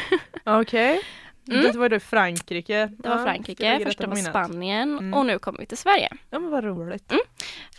Okej. 0.45 1.03
Mm. 1.51 1.63
Det 1.73 1.79
var 1.79 1.93
i 1.93 2.01
Frankrike. 2.01 2.91
det 2.99 3.09
var 3.09 3.17
Ja, 3.17 3.25
Frankrike, 3.25 3.63
lägga 3.73 3.85
första 3.87 4.07
var. 4.07 4.17
Spanien 4.17 4.99
Mm. 4.99 5.15
och 5.15 5.27
nu 5.27 5.39
kommer 5.39 5.59
vi 5.59 5.67
till 5.67 5.79
Sverige. 5.79 6.09
Ja 6.31 6.39
men 6.39 6.51
vad 6.51 6.65
roligt. 6.65 7.13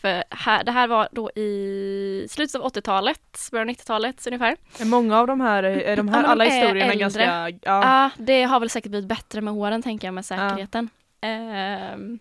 För 0.01 0.23
här, 0.29 0.63
det 0.63 0.71
här 0.71 0.87
var 0.87 1.07
då 1.11 1.31
i 1.31 2.27
slutet 2.29 2.55
av 2.61 2.71
80-talet, 2.71 3.19
början 3.51 3.69
av 3.69 3.75
90-talet 3.75 4.27
ungefär. 4.27 4.57
Är 4.79 4.85
många 4.85 5.19
av 5.19 5.27
de 5.27 5.41
här, 5.41 5.63
är 5.63 5.97
de 5.97 6.07
här 6.09 6.15
Ja, 6.17 6.21
de 6.23 6.29
alla 6.31 6.45
är 6.45 6.49
historierna 6.49 6.91
äldre. 6.91 6.95
ganska, 6.99 7.49
ja. 7.49 7.57
Ja, 7.61 8.09
det 8.17 8.43
har 8.43 8.59
väl 8.59 8.69
säkert 8.69 8.89
blivit 8.89 9.09
bättre 9.09 9.41
med 9.41 9.53
åren 9.53 9.81
tänker 9.81 10.07
jag 10.07 10.13
med 10.13 10.25
säkerheten. 10.25 10.89
Ehm, 11.21 12.19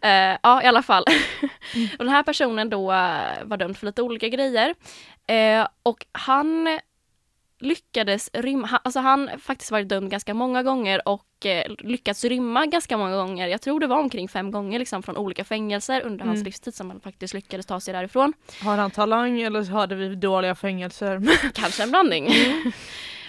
eh, 0.00 0.38
ja, 0.42 0.62
i 0.62 0.66
alla 0.66 0.82
fall. 0.82 1.04
Mm. 1.74 1.88
och 1.98 2.04
den 2.04 2.14
här 2.14 2.22
personen 2.22 2.70
då 2.70 2.92
eh, 2.92 3.22
var 3.44 3.56
dömd 3.56 3.76
för 3.76 3.86
lite 3.86 4.02
olika 4.02 4.28
grejer. 4.28 4.74
Eh, 5.26 5.66
och 5.82 6.06
han 6.12 6.78
lyckades 7.64 8.30
rymma. 8.32 8.66
Han, 8.66 8.80
alltså 8.84 9.00
han 9.00 9.30
faktiskt 9.38 9.70
varit 9.70 9.88
dömd 9.88 10.10
ganska 10.10 10.34
många 10.34 10.62
gånger 10.62 11.08
och 11.08 11.46
eh, 11.46 11.72
lyckats 11.78 12.24
rymma 12.24 12.66
ganska 12.66 12.96
många 12.96 13.16
gånger. 13.16 13.48
Jag 13.48 13.60
tror 13.60 13.80
det 13.80 13.86
var 13.86 13.98
omkring 13.98 14.28
fem 14.28 14.50
gånger 14.50 14.78
liksom, 14.78 15.02
från 15.02 15.16
olika 15.16 15.44
fängelser 15.44 16.00
under 16.00 16.24
hans 16.24 16.36
Mm. 16.36 16.44
livstid 16.44 16.74
som 16.74 16.90
han 16.90 17.00
faktiskt 17.00 17.34
lyckades 17.34 17.66
ta 17.66 17.80
sig 17.80 17.94
därifrån. 17.94 18.32
Har 18.62 18.76
han 18.76 18.90
talang 18.90 19.40
eller 19.40 19.62
så 19.62 19.72
hade 19.72 19.94
vi 19.94 20.14
dåliga 20.14 20.54
fängelser? 20.54 21.22
Kanske 21.54 21.82
en 21.82 21.90
blandning. 21.90 22.28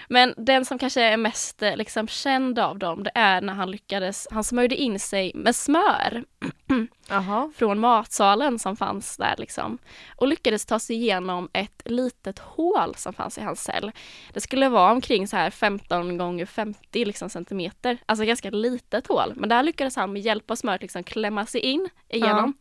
Men 0.10 0.34
den 0.38 0.66
som 0.66 0.80
kanske 0.80 1.02
är 1.02 1.18
mest 1.18 1.64
eh, 1.64 1.76
liksom, 1.76 2.08
känd 2.08 2.60
av 2.60 2.80
dem, 2.80 3.04
det 3.04 3.12
är 3.16 3.42
när 3.42 3.54
han 3.54 3.72
lyckades, 3.72 4.28
han 4.32 4.44
smörjde 4.44 4.76
in 4.76 5.00
sig 5.00 5.32
med 5.36 5.56
smör 5.56 6.24
från 7.56 7.80
matsalen 7.80 8.60
som 8.60 8.76
fanns 8.76 9.18
där 9.18 9.36
liksom. 9.38 9.78
Och 10.16 10.28
lyckades 10.28 10.66
ta 10.66 10.80
sig 10.80 10.96
igenom 10.96 11.50
ett 11.54 11.82
litet 11.86 12.40
hål 12.40 12.96
som 12.96 13.14
fanns 13.14 13.38
i 13.38 13.42
hans 13.42 13.64
cell. 13.64 13.92
Det 14.34 14.42
skulle 14.42 14.70
vara 14.70 14.92
omkring 14.92 15.28
så 15.28 15.38
här 15.38 15.50
15 15.50 16.18
gånger 16.18 16.46
50 16.46 17.06
liksom, 17.06 17.30
centimeter. 17.30 17.98
Alltså 18.06 18.26
ganska 18.26 18.50
litet 18.50 19.08
hål. 19.08 19.34
Men 19.36 19.50
där 19.50 19.64
lyckades 19.64 19.96
han 19.96 20.14
med 20.14 20.22
hjälp 20.22 20.52
av 20.52 20.56
smöret 20.56 20.82
liksom 20.82 21.04
klämma 21.04 21.46
sig 21.46 21.62
in 21.62 21.90
igenom. 22.10 22.54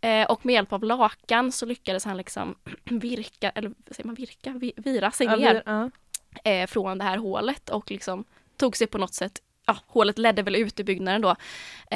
Eh, 0.00 0.30
och 0.30 0.46
med 0.46 0.52
hjälp 0.52 0.72
av 0.72 0.84
lakan 0.84 1.52
så 1.52 1.66
lyckades 1.66 2.04
han 2.04 2.16
liksom 2.16 2.54
virka, 2.84 3.50
eller 3.50 3.68
vad 3.86 3.96
säger 3.96 4.06
man 4.06 4.14
virka? 4.14 4.52
Vi, 4.52 4.72
vira 4.76 5.10
sig 5.10 5.26
Ja, 5.26 5.36
ner 5.36 5.62
ja. 5.66 5.90
Eh, 6.44 6.66
från 6.66 6.98
det 6.98 7.04
här 7.04 7.18
hålet 7.18 7.70
och 7.70 7.90
liksom 7.90 8.24
tog 8.56 8.76
sig 8.76 8.86
på 8.86 8.98
något 8.98 9.14
sätt 9.14 9.42
Ja, 9.66 9.76
hålet 9.86 10.18
ledde 10.18 10.42
väl 10.42 10.56
ut 10.56 10.80
i 10.80 10.84
byggnaden 10.84 11.22
då 11.22 11.36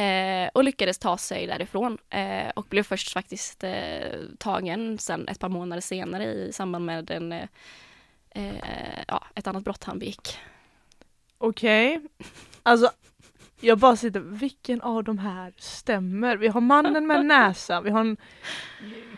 eh, 0.01 0.49
och 0.55 0.65
lyckades 0.65 0.99
ta 0.99 1.19
sig 1.19 1.47
därifrån 1.47 1.99
eh, 2.11 2.49
och 2.57 2.65
blev 2.65 2.83
först 2.83 3.13
faktiskt 3.13 3.65
eh, 3.65 4.21
tagen 4.39 4.99
sen 4.99 5.29
ett 5.29 5.39
par 5.39 5.49
månader 5.49 5.81
senare 5.81 6.25
i 6.25 6.53
samband 6.53 6.85
med 6.85 7.11
en, 7.11 7.33
eh, 7.33 7.49
eh, 8.31 9.05
ja, 9.09 9.25
ett 9.35 9.47
annat 9.47 9.65
brott 9.65 9.85
han 9.85 9.99
begick. 9.99 10.39
Okej. 11.39 12.01
Alltså, 12.63 12.91
jag 13.61 13.79
bara 13.79 13.97
sitter, 13.97 14.21
vilken 14.21 14.81
av 14.81 15.05
de 15.05 15.19
här 15.19 15.53
stämmer? 15.57 16.37
Vi 16.37 16.49
har 16.49 16.61
mannen 16.61 17.07
med 17.07 17.27
näsa, 17.27 17.81
vi 17.81 17.91
har 17.91 18.01
en 18.01 18.17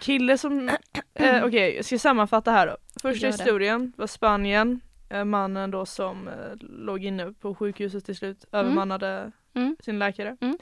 kille 0.01 0.39
som, 0.39 0.69
eh, 1.15 1.45
okej 1.45 1.77
jag 1.77 1.85
ska 1.85 1.99
sammanfatta 1.99 2.51
här 2.51 2.67
då. 2.67 2.77
Första 3.03 3.27
historien 3.27 3.93
var 3.97 4.07
Spanien, 4.07 4.81
mannen 5.25 5.71
då 5.71 5.87
som 5.87 6.29
eh, 6.29 6.35
låg 6.61 7.05
inne 7.05 7.33
på 7.33 7.55
sjukhuset 7.55 8.05
till 8.05 8.17
slut, 8.17 8.45
övermannade 8.53 9.33
Mm. 9.55 9.77
sin 9.85 9.99
läkare. 9.99 10.37
Mm. 10.41 10.59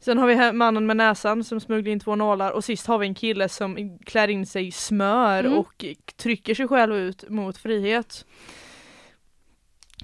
Sen 0.00 0.18
har 0.18 0.26
vi 0.26 0.52
mannen 0.52 0.86
med 0.86 0.96
näsan 0.96 1.44
som 1.44 1.60
smugglade 1.60 1.90
in 1.90 2.00
två 2.00 2.16
nålar 2.16 2.50
och 2.50 2.64
sist 2.64 2.86
har 2.86 2.98
vi 2.98 3.06
en 3.06 3.14
kille 3.14 3.48
som 3.48 3.98
klär 3.98 4.28
in 4.28 4.46
sig 4.46 4.66
i 4.66 4.70
smör 4.72 5.44
Mm. 5.44 5.58
och 5.58 5.84
trycker 6.16 6.54
sig 6.54 6.68
själv 6.68 6.94
ut 6.96 7.28
mot 7.30 7.56
frihet. 7.58 8.26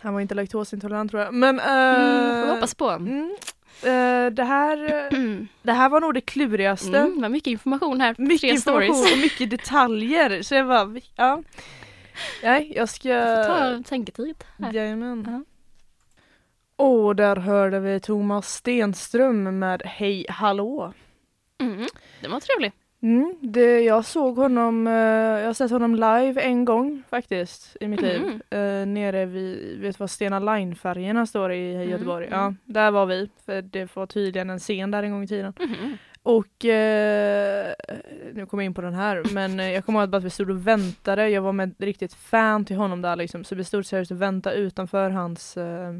Han 0.02 0.14
var 0.14 0.20
inte 0.20 0.34
laktosintolerant 0.34 1.10
tror 1.10 1.22
jag. 1.22 1.34
Men 1.34 1.60
Mm, 1.60 2.42
får 2.42 2.48
eh, 2.48 2.54
hoppas 2.54 2.74
på. 2.74 2.88
mm, 2.90 3.36
eh, 3.82 4.32
det, 4.32 4.44
här, 4.44 4.84
eh, 5.12 5.18
Mm. 5.18 5.48
det 5.62 5.72
här 5.72 5.88
var 5.88 6.00
nog 6.00 6.14
det 6.14 6.20
klurigaste. 6.20 6.98
Mm, 6.98 7.14
det 7.16 7.22
var 7.22 7.28
mycket 7.28 7.50
information 7.50 8.00
här. 8.00 8.14
Mycket 8.18 8.50
information 8.50 8.94
stories. 8.94 9.12
och 9.12 9.18
mycket 9.18 9.50
detaljer. 9.50 10.42
Så 10.42 10.54
jag 10.54 10.66
bara, 10.68 11.00
ja. 11.16 11.42
Nej, 12.43 12.73
jag 12.76 12.88
ska... 12.88 13.09
Ta 13.47 13.83
tänketid. 13.88 14.45
här. 14.59 14.73
Jajamän. 14.73 15.26
Ja. 15.29 15.45
Och 16.85 17.17
där 17.17 17.37
hörde 17.37 17.81
vi 17.81 18.00
Thomas 18.00 18.55
Stenström 18.55 19.59
med 19.59 19.83
Hej 19.85 20.26
hallå. 20.29 20.93
Mm. 21.59 21.87
Det 22.21 22.29
var 22.29 22.40
trevligt. 22.40 22.75
Mm, 23.02 23.35
det, 23.40 23.81
jag 23.81 24.05
såg 24.05 24.37
honom, 24.37 24.87
eh, 24.87 24.93
jag 24.93 25.47
har 25.47 25.55
sett 25.55 25.71
honom 25.71 25.95
live 25.95 26.40
en 26.40 26.64
gång 26.64 27.02
faktiskt 27.11 27.76
i 27.81 27.88
mitt 27.88 28.00
liv. 28.00 28.21
Mhm. 28.21 28.40
Eh, 28.50 28.87
nere 28.87 29.26
vid, 29.26 29.81
vet 29.81 29.97
du 29.97 29.99
vad 29.99 30.11
Stena 30.11 30.38
Line-färgerna 30.38 31.26
står 31.26 31.52
i 31.52 31.85
Göteborg? 31.85 32.26
mm. 32.26 32.38
Ja, 32.38 32.55
där 32.64 32.90
var 32.90 33.07
vi. 33.07 33.29
För 33.47 33.62
det 33.62 33.97
var 33.97 34.07
tydligen 34.07 34.50
en 34.50 34.59
scen 34.59 34.90
där 34.90 35.02
en 35.02 35.12
gång 35.12 35.23
i 35.25 35.29
tiden. 35.29 35.52
Mhm. 35.61 35.97
Och 36.22 36.64
eh, 36.64 37.74
nu 38.32 38.46
kommer 38.46 38.62
jag 38.62 38.66
in 38.66 38.74
på 38.74 38.80
den 38.80 38.94
här 38.94 39.22
men 39.32 39.60
eh, 39.60 39.70
jag 39.72 39.84
kommer 39.86 40.00
ihåg 40.00 40.14
att 40.14 40.24
vi 40.24 40.30
stod 40.30 40.50
och 40.50 40.66
väntade. 40.66 41.28
Jag 41.28 41.42
var 41.42 41.52
med 41.52 41.74
riktigt 41.78 42.14
fan 42.14 42.64
till 42.64 42.76
honom 42.76 43.02
där 43.02 43.16
liksom. 43.16 43.44
Så 43.44 43.54
vi 43.54 43.64
stod 43.64 43.86
seriöst 43.86 44.10
och 44.10 44.22
väntade 44.22 44.56
utanför 44.56 45.10
hans 45.10 45.56
eh, 45.56 45.92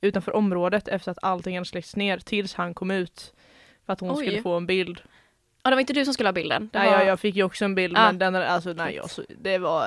utanför 0.00 0.36
området 0.36 0.88
efter 0.88 1.10
att 1.12 1.18
allting 1.22 1.56
hade 1.56 1.64
släckts 1.68 1.96
ner 1.96 2.18
tills 2.18 2.54
han 2.54 2.74
kom 2.74 2.90
ut. 2.90 3.32
För 3.86 3.92
att 3.92 4.00
hon 4.00 4.10
Oj. 4.10 4.16
skulle 4.26 4.42
få 4.42 4.56
en 4.56 4.66
bild. 4.66 5.00
Ja, 5.62 5.70
det 5.70 5.76
var 5.76 5.80
inte 5.80 5.92
du 5.92 6.04
som 6.04 6.14
skulle 6.14 6.28
ha 6.28 6.32
bilden. 6.32 6.70
Nej, 6.72 6.90
var... 6.90 6.98
jag, 6.98 7.06
jag 7.06 7.20
fick 7.20 7.36
ju 7.36 7.42
också 7.42 7.64
en 7.64 7.74
bild 7.74 7.96
Ah. 7.98 8.06
men 8.06 8.18
den 8.18 8.34
alltså 8.36 8.72
nej 8.72 8.94
jag, 8.94 9.10
så, 9.10 9.22
det 9.38 9.58
var 9.58 9.86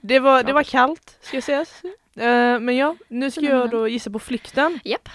det 0.00 0.18
var, 0.18 0.42
det 0.42 0.52
var 0.52 0.62
kallt 0.62 1.18
ska 1.20 1.40
sägas. 1.42 1.82
Eh, 2.16 2.60
men 2.60 2.76
ja, 2.76 2.96
nu 3.08 3.30
ska 3.30 3.40
jag 3.40 3.70
då 3.70 3.88
gissa 3.88 4.10
på 4.10 4.18
flykten. 4.18 4.80
Japp. 4.84 5.08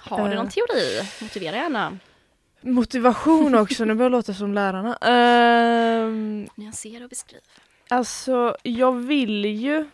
Har 0.00 0.24
du 0.28 0.34
Eh. 0.34 0.36
någon 0.38 0.48
teori? 0.48 1.08
Motivera 1.22 1.56
gärna. 1.56 1.98
Motivation 2.62 3.54
också, 3.54 3.84
nu 3.84 3.94
börjar 3.94 4.10
jag 4.10 4.12
låta 4.12 4.34
som 4.34 4.54
lärarna. 4.54 4.96
Ehm, 4.96 6.48
Nyansera 6.54 7.04
och 7.04 7.10
beskriv. 7.10 7.40
Alltså 7.88 8.56
jag 8.62 8.92
vill 8.92 9.44
ju 9.44 9.84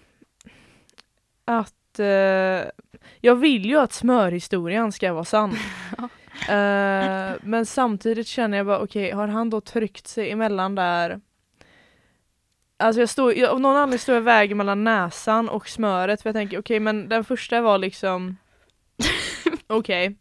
att 1.44 1.98
eh, 1.98 2.06
jag 3.20 3.36
vill 3.36 3.66
ju 3.66 3.78
att 3.78 3.92
smörhistorien 3.92 4.92
ska 4.92 5.12
vara 5.12 5.24
sann. 5.24 5.56
Eh, 6.48 7.32
men 7.42 7.66
samtidigt 7.66 8.26
känner 8.26 8.56
jag 8.56 8.66
bara 8.66 8.78
okej, 8.80 9.10
har 9.10 9.28
han 9.28 9.50
då 9.50 9.60
tryckt 9.60 10.06
sig 10.06 10.30
emellan 10.30 10.74
där? 10.74 11.20
Alltså 12.76 13.00
jag 13.00 13.08
står, 13.08 13.34
jag, 13.34 13.50
av 13.50 13.60
någon 13.60 13.76
anledning 13.76 13.98
står 13.98 14.14
jag 14.14 14.22
väger 14.22 14.54
mellan 14.54 14.84
näsan 14.84 15.48
och 15.48 15.68
smöret 15.68 16.22
för 16.22 16.28
jag 16.28 16.34
tänker 16.34 16.58
okej 16.58 16.80
men 16.80 17.08
den 17.08 17.24
första 17.24 17.60
var 17.60 17.78
liksom 17.78 18.36
Okej. 19.66 20.16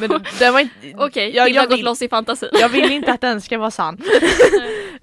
Men 0.00 0.24
den 0.38 0.52
var 0.52 0.60
inte 0.60 0.74
Okej, 0.96 1.36
jag, 1.36 1.46
Hilda 1.46 1.60
har 1.60 1.64
jag, 1.64 1.70
gått 1.70 1.78
vill, 1.78 1.84
loss 1.84 2.02
i 2.02 2.08
fantasin. 2.08 2.48
jag 2.52 2.68
vill 2.68 2.92
inte 2.92 3.12
att 3.12 3.20
den 3.20 3.40
ska 3.40 3.58
vara 3.58 3.70
sann. 3.70 3.98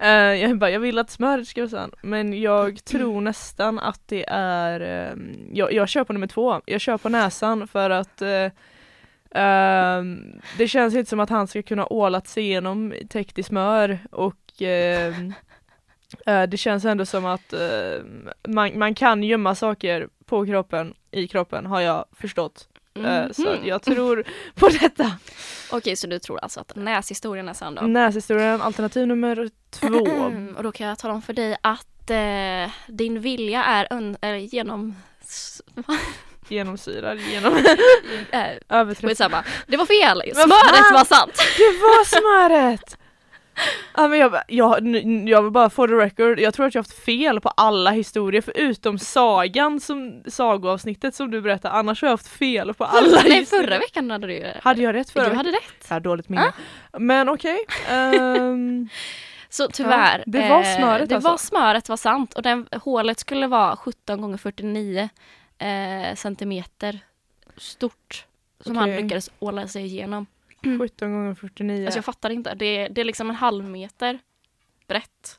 Eh, 0.02 0.10
jag, 0.12 0.58
bara, 0.58 0.70
jag 0.70 0.80
vill 0.80 0.98
att 0.98 1.10
smöret 1.10 1.48
ska 1.48 1.60
vara 1.60 1.70
sann. 1.70 1.90
Men 2.02 2.40
jag 2.40 2.84
tror 2.84 3.20
nästan 3.30 3.78
att 3.78 4.00
det 4.06 4.24
är, 4.28 4.80
ehm, 4.80 5.50
jag, 5.52 5.72
jag 5.72 5.88
kör 5.88 6.04
på 6.04 6.12
nummer 6.12 6.26
två. 6.26 6.60
Jag 6.66 6.80
kör 6.80 6.98
på 6.98 7.08
näsan 7.08 7.68
för 7.68 7.90
att 7.90 8.22
ehm, 9.30 10.40
det 10.58 10.68
känns 10.68 10.94
inte 10.94 11.10
som 11.10 11.20
att 11.20 11.30
han 11.30 11.46
ska 11.48 11.62
kunna 11.62 11.86
ålat 11.86 12.28
sig 12.28 12.44
igenom 12.44 12.94
täckt 13.08 13.38
i 13.38 13.42
smör 13.42 13.98
och 14.10 14.62
ehm, 14.62 15.32
eh, 16.26 16.42
det 16.42 16.56
känns 16.56 16.84
ändå 16.84 17.06
som 17.06 17.26
att 17.26 17.54
man, 18.48 18.78
man 18.78 18.94
kan 18.94 19.22
gömma 19.22 19.54
saker 19.54 20.08
på 20.26 20.46
kroppen, 20.46 20.94
i 21.10 21.28
kroppen 21.28 21.66
har 21.66 21.80
jag 21.80 22.04
förstått. 22.12 22.68
Eh, 22.94 23.32
så 23.32 23.42
Mhm. 23.54 23.66
jag 23.66 23.82
tror 23.82 24.24
på 24.54 24.68
detta. 24.68 25.12
Okej, 25.70 25.96
så 25.96 26.06
du 26.06 26.18
tror 26.18 26.38
alltså 26.42 26.60
att 26.60 26.76
näshistorien 26.76 27.48
är 27.48 27.52
sann 27.54 27.74
då? 27.74 27.82
Näshistorien, 27.82 28.62
alternativ 28.62 29.06
nummer 29.06 29.50
två. 29.70 30.06
Mm, 30.06 30.48
och 30.56 30.62
då 30.62 30.72
kan 30.72 30.86
jag 30.86 30.98
tala 30.98 31.14
om 31.14 31.22
för 31.22 31.32
dig 31.32 31.56
att 31.62 32.10
eh, 32.10 32.72
din 32.86 33.20
vilja 33.20 33.64
är, 33.64 33.86
är 34.20 34.34
genom... 34.34 34.94
Genomsyrad 36.48 37.18
genom 37.20 37.56
äh, 38.30 38.42
överträff. 38.68 39.10
skitsamma. 39.10 39.44
Det 39.66 39.76
var 39.76 39.86
fel! 39.86 40.22
Smöret 40.34 40.92
var 40.92 41.04
sant! 41.04 41.32
Det 41.56 41.78
var 41.80 42.04
smöret! 42.04 42.96
Ja, 43.96 44.08
men 44.08 44.18
jag, 44.18 44.36
jag, 44.48 44.86
jag 45.28 45.42
vill 45.42 45.52
bara 45.52 45.70
få 45.70 45.86
the 45.86 45.92
record, 45.92 46.40
jag 46.40 46.54
tror 46.54 46.66
att 46.66 46.74
jag 46.74 46.78
har 46.78 46.84
haft 46.84 47.04
fel 47.04 47.40
på 47.40 47.48
alla 47.48 47.90
historier 47.90 48.40
förutom 48.42 48.98
sagan 48.98 49.80
som 49.80 50.22
sagoavsnittet 50.26 51.14
som 51.14 51.30
du 51.30 51.40
berättade, 51.40 51.74
annars 51.74 52.02
har 52.02 52.08
jag 52.08 52.12
haft 52.12 52.28
fel 52.28 52.74
på 52.74 52.84
alla 52.84 53.00
Nej, 53.24 53.32
historier. 53.32 53.66
förra 53.66 53.78
veckan 53.78 54.10
hade 54.10 54.26
du 54.26 54.34
ju... 54.34 54.46
Hade 54.62 54.82
jag 54.82 54.94
rätt 54.94 55.10
förra 55.10 55.28
Du 55.30 55.36
hade 55.36 55.50
rätt. 55.50 55.86
Jag 55.88 55.94
har 55.94 56.00
dåligt 56.00 56.28
minne. 56.28 56.52
Men 56.98 57.28
okej. 57.28 57.58
ehm, 57.88 58.88
Så 59.52 59.68
tyvärr. 59.68 60.18
Ja, 60.18 60.24
det 60.26 60.48
var 60.48 60.60
eh, 60.62 60.76
smöret 60.76 61.08
Det 61.08 61.14
alltså. 61.14 61.30
var 61.30 61.36
smöret 61.36 61.88
var 61.88 61.96
sant 61.96 62.34
och 62.34 62.42
den, 62.42 62.66
hålet 62.72 63.18
skulle 63.20 63.46
vara 63.46 63.76
17 63.76 64.20
gånger 64.20 64.36
49 64.36 65.08
eh, 65.58 66.14
centimeter 66.16 66.98
stort. 67.56 68.24
Som 68.60 68.76
han 68.76 68.88
Okej. 68.90 69.02
lyckades 69.02 69.30
åla 69.38 69.68
sig 69.68 69.84
igenom. 69.84 70.26
17 70.78 71.12
gånger 71.12 71.34
49. 71.34 71.84
Alltså 71.84 71.98
jag 71.98 72.04
fattar 72.04 72.30
inte. 72.30 72.54
Det, 72.54 72.88
det 72.88 73.00
är 73.00 73.04
liksom 73.04 73.30
en 73.30 73.36
halv 73.36 73.64
meter 73.64 74.18
brett. 74.88 75.38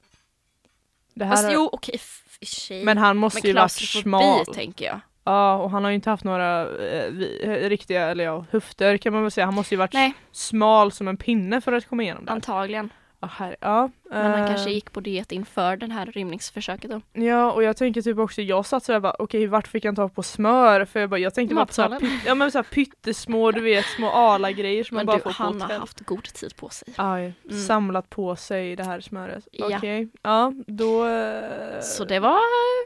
det 1.14 1.26
här 1.26 1.32
Fast 1.32 1.44
har- 1.46 1.54
jo, 1.54 1.70
okej, 1.74 2.00
sig. 2.46 2.84
men 2.86 2.98
han 2.98 3.18
måste 3.18 3.40
Men 3.44 3.48
ju 3.50 3.54
varit 3.54 3.72
smal. 3.72 4.46
tänker 4.46 4.86
jag. 4.86 5.00
Ja, 5.24 5.56
och 5.56 5.72
han 5.72 5.84
har 5.84 5.92
ju 5.92 5.96
inte 5.96 6.10
haft 6.10 6.24
några 6.24 6.62
eh, 6.88 7.06
eh, 7.42 7.70
riktiga, 7.70 8.10
eller 8.10 8.24
ja, 8.24 8.46
höfter 8.52 8.98
kan 8.98 9.14
man 9.14 9.22
väl 9.22 9.32
säga. 9.32 9.46
Han 9.46 9.54
måste 9.54 9.74
ju 9.74 9.80
varit 9.80 9.94
Nej. 9.94 10.14
smal 10.32 10.92
som 10.92 11.08
en 11.08 11.18
pinne 11.18 11.62
för 11.62 11.72
att 11.72 11.88
komma 11.88 12.04
igenom 12.04 12.26
det. 12.26 12.32
Antagligen. 12.32 12.90
Ja, 13.24 13.30
här, 13.32 13.56
ja. 13.60 13.90
Men 14.10 14.32
han 14.32 14.42
eh, 14.42 14.48
kanske 14.48 14.72
gick 14.72 14.92
på 14.92 15.00
diet 15.00 15.32
inför 15.32 15.76
den 15.78 15.92
här 15.92 16.06
rymningsförsöket 16.06 16.92
då. 16.92 17.02
Ja 17.14 17.52
och 17.52 17.64
jag 17.64 17.78
tänker 17.78 18.02
typ 18.02 18.18
också, 18.18 18.42
jag 18.42 18.66
satt 18.66 18.84
sådär 18.84 19.00
bara 19.00 19.16
okej 19.20 19.48
vart 19.48 19.68
fick 19.68 19.86
han 19.86 19.96
ta 19.96 20.10
på 20.10 20.24
smör? 20.24 20.86
För 20.86 21.00
jag, 21.00 21.10
bara, 21.10 21.20
jag 21.20 21.34
tänkte 21.34 21.56
bara 21.56 21.66
på 21.66 21.74
såhär, 21.74 22.00
pyt, 22.00 22.10
ja, 22.26 22.36
men 22.36 22.52
såhär 22.52 22.64
pyttesmå 22.64 23.52
du 23.52 23.62
vet 23.62 23.86
små 23.86 24.10
ala-grejer 24.10 24.84
som 24.84 24.96
man 24.96 25.00
Men 25.00 25.06
bara 25.06 25.18
du, 25.18 25.24
får 25.24 25.30
på 25.30 25.44
han 25.44 25.62
har 25.62 25.80
haft 25.80 26.00
god 26.00 26.24
tid 26.24 26.56
på 26.56 26.70
sig. 26.70 26.88
Aj, 26.98 27.34
Mm. 27.50 27.62
samlat 27.64 28.10
på 28.10 28.36
sig 28.36 28.76
det 28.76 28.84
här 28.84 29.02
smöret. 29.02 29.48
Ja. 29.52 29.78
Okej, 29.78 30.08
ja 30.22 30.54
då... 30.68 31.08
eh, 31.08 31.82
Så 31.82 32.06
det 32.06 32.20
var 32.20 32.40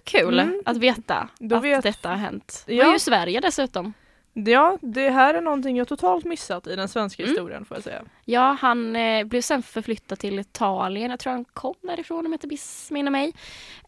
kul 0.03 0.39
Mm. 0.39 0.61
att 0.65 0.77
veta 0.77 1.27
Då 1.39 1.55
att 1.55 1.63
vet- 1.63 1.83
detta 1.83 2.09
har 2.09 2.15
hänt. 2.15 2.63
Det 2.65 2.75
Ja. 2.75 2.85
var 2.85 2.93
ju 2.93 2.99
Sverige 2.99 3.39
dessutom. 3.39 3.93
Ja, 4.37 4.77
det 4.81 5.09
här 5.09 5.33
är 5.33 5.41
någonting 5.41 5.77
jag 5.77 5.87
totalt 5.87 6.25
missat 6.25 6.67
i 6.67 6.75
den 6.75 6.87
svenska 6.89 7.23
Mm. 7.23 7.31
historien 7.33 7.65
får 7.65 7.77
jag 7.77 7.83
säga. 7.83 8.03
Ja, 8.25 8.57
han 8.61 8.95
eh, 8.95 9.23
blev 9.25 9.41
sen 9.41 9.63
förflyttad 9.63 10.19
till 10.19 10.39
Italien. 10.39 11.11
Jag 11.11 11.19
tror 11.19 11.33
han 11.33 11.45
kom 11.45 11.75
därifrån 11.81 12.19
om 12.25 12.31
jag 12.31 12.33
inte 12.33 12.47
missminner 12.47 13.11
mig. 13.11 13.27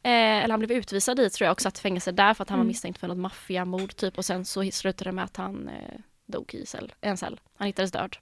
Eh, 0.03 0.11
eller 0.11 0.49
han 0.49 0.59
blev 0.59 0.71
utvisad 0.71 1.17
dit 1.17 1.33
tror 1.33 1.45
jag 1.45 1.51
och 1.51 1.61
satt 1.61 1.77
i 1.77 1.81
fängelse 1.81 2.11
där 2.11 2.33
för 2.33 2.43
att 2.43 2.49
han 2.49 2.59
var 2.59 2.63
Mm. 2.63 2.67
misstänkt 2.67 2.99
för 2.99 3.07
något 3.07 3.17
maffiamord 3.17 3.95
typ 3.95 4.17
och 4.17 4.25
sen 4.25 4.45
så 4.45 4.71
slutade 4.71 5.09
det 5.09 5.13
med 5.15 5.23
att 5.25 5.37
han 5.37 5.67
eh, 5.69 5.99
dog 6.25 6.53
i 6.53 6.65
cell, 6.65 6.93
en 7.01 7.17
cell. 7.17 7.39
Han 7.57 7.67
hittades 7.67 7.91
död. 7.91 8.17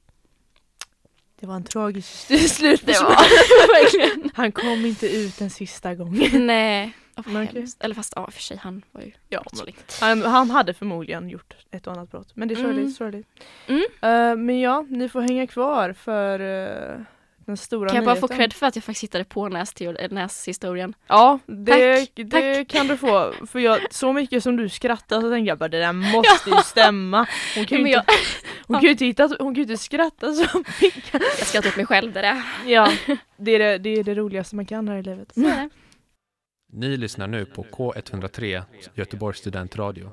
Det 1.39 1.47
var 1.47 1.55
en 1.55 1.63
tragisk 1.63 2.09
slut. 2.49 2.81
Det 2.85 2.99
var 3.01 3.09
verkligen. 3.83 4.31
Han 4.35 4.51
kom 4.51 4.85
inte 4.85 5.07
ut 5.17 5.41
en 5.41 5.49
sista 5.49 5.95
gång. 5.95 6.29
Nej. 6.45 6.93
Oh, 7.17 7.37
hemskt. 7.37 7.83
Eller 7.83 7.95
fast 7.95 8.13
ja, 8.15 8.31
för 8.31 8.41
sig 8.41 8.57
han 8.57 8.81
var 8.91 9.01
ju 9.01 9.11
Ja, 9.29 9.39
brottsling. 9.51 9.75
Han, 10.01 10.21
han 10.21 10.49
hade 10.51 10.73
förmodligen 10.73 11.29
gjort 11.29 11.53
ett 11.71 11.87
och 11.87 11.93
annat 11.93 12.11
brott. 12.11 12.31
Men 12.33 12.47
det 12.47 12.53
är 12.53 12.55
sorgligt, 12.55 12.77
Mm. 12.79 12.91
sorgligt. 12.91 13.27
Mm. 13.67 13.81
Eh, 14.01 14.35
men 14.45 14.59
ja, 14.59 14.85
ni 14.89 15.09
får 15.09 15.21
hänga 15.21 15.47
kvar 15.47 15.93
för 15.93 16.39
eh, 16.39 16.99
den 17.45 17.57
stora 17.57 17.89
Kan 17.89 17.95
jag 17.95 18.05
bara 18.05 18.13
nyheten. 18.13 18.29
få 18.29 18.35
cred 18.35 18.53
för 18.53 18.65
att 18.67 18.75
jag 18.75 18.83
faktiskt 18.83 19.03
hittade 19.03 19.23
på 19.23 19.49
näshistorien? 20.09 20.93
Ja, 21.07 21.39
det, 21.45 21.97
Tack, 21.97 22.09
det 22.31 22.65
kan 22.65 22.87
du 22.87 22.97
få. 22.97 23.33
För 23.47 23.59
jag, 23.59 23.79
så 23.93 24.13
mycket 24.13 24.43
som 24.43 24.57
du 24.57 24.69
skrattar 24.69 25.21
så 25.21 25.29
tänker 25.31 25.47
jag 25.51 25.57
bara 25.57 25.69
det 25.69 25.79
där 25.79 25.93
måste 25.93 26.49
ju 26.49 26.55
stämma. 26.63 27.27
Hon 27.55 27.65
kan 27.65 27.77
ju 27.77 27.87
inte, 27.87 28.03
hon 28.67 28.75
kan 28.75 28.83
ju 28.83 28.89
inte, 28.91 29.05
hitta, 29.05 29.29
hon 29.39 29.55
kan 29.55 29.61
inte 29.61 29.77
skratta 29.77 30.33
så 30.33 30.57
mycket. 30.81 31.13
jag 31.13 31.47
skrattar 31.47 31.69
upp 31.69 31.77
mig 31.77 31.85
själv, 31.85 32.13
det 32.13 32.21
där. 32.21 32.41
Ja, 32.65 32.91
det 33.37 33.51
är 33.51 33.59
det, 33.59 33.77
det 33.77 33.89
är 33.89 34.03
det 34.03 34.15
roligaste 34.15 34.55
man 34.55 34.65
kan 34.65 34.87
här 34.87 34.97
i 34.97 35.03
livet. 35.03 35.31
Så 35.33 35.39
det. 35.39 35.69
Ni 36.67 36.97
lyssnar 36.97 37.27
nu 37.27 37.45
på 37.45 37.63
K103, 37.63 38.63
Göteborgs 38.93 39.39
studentradio. 39.39 40.11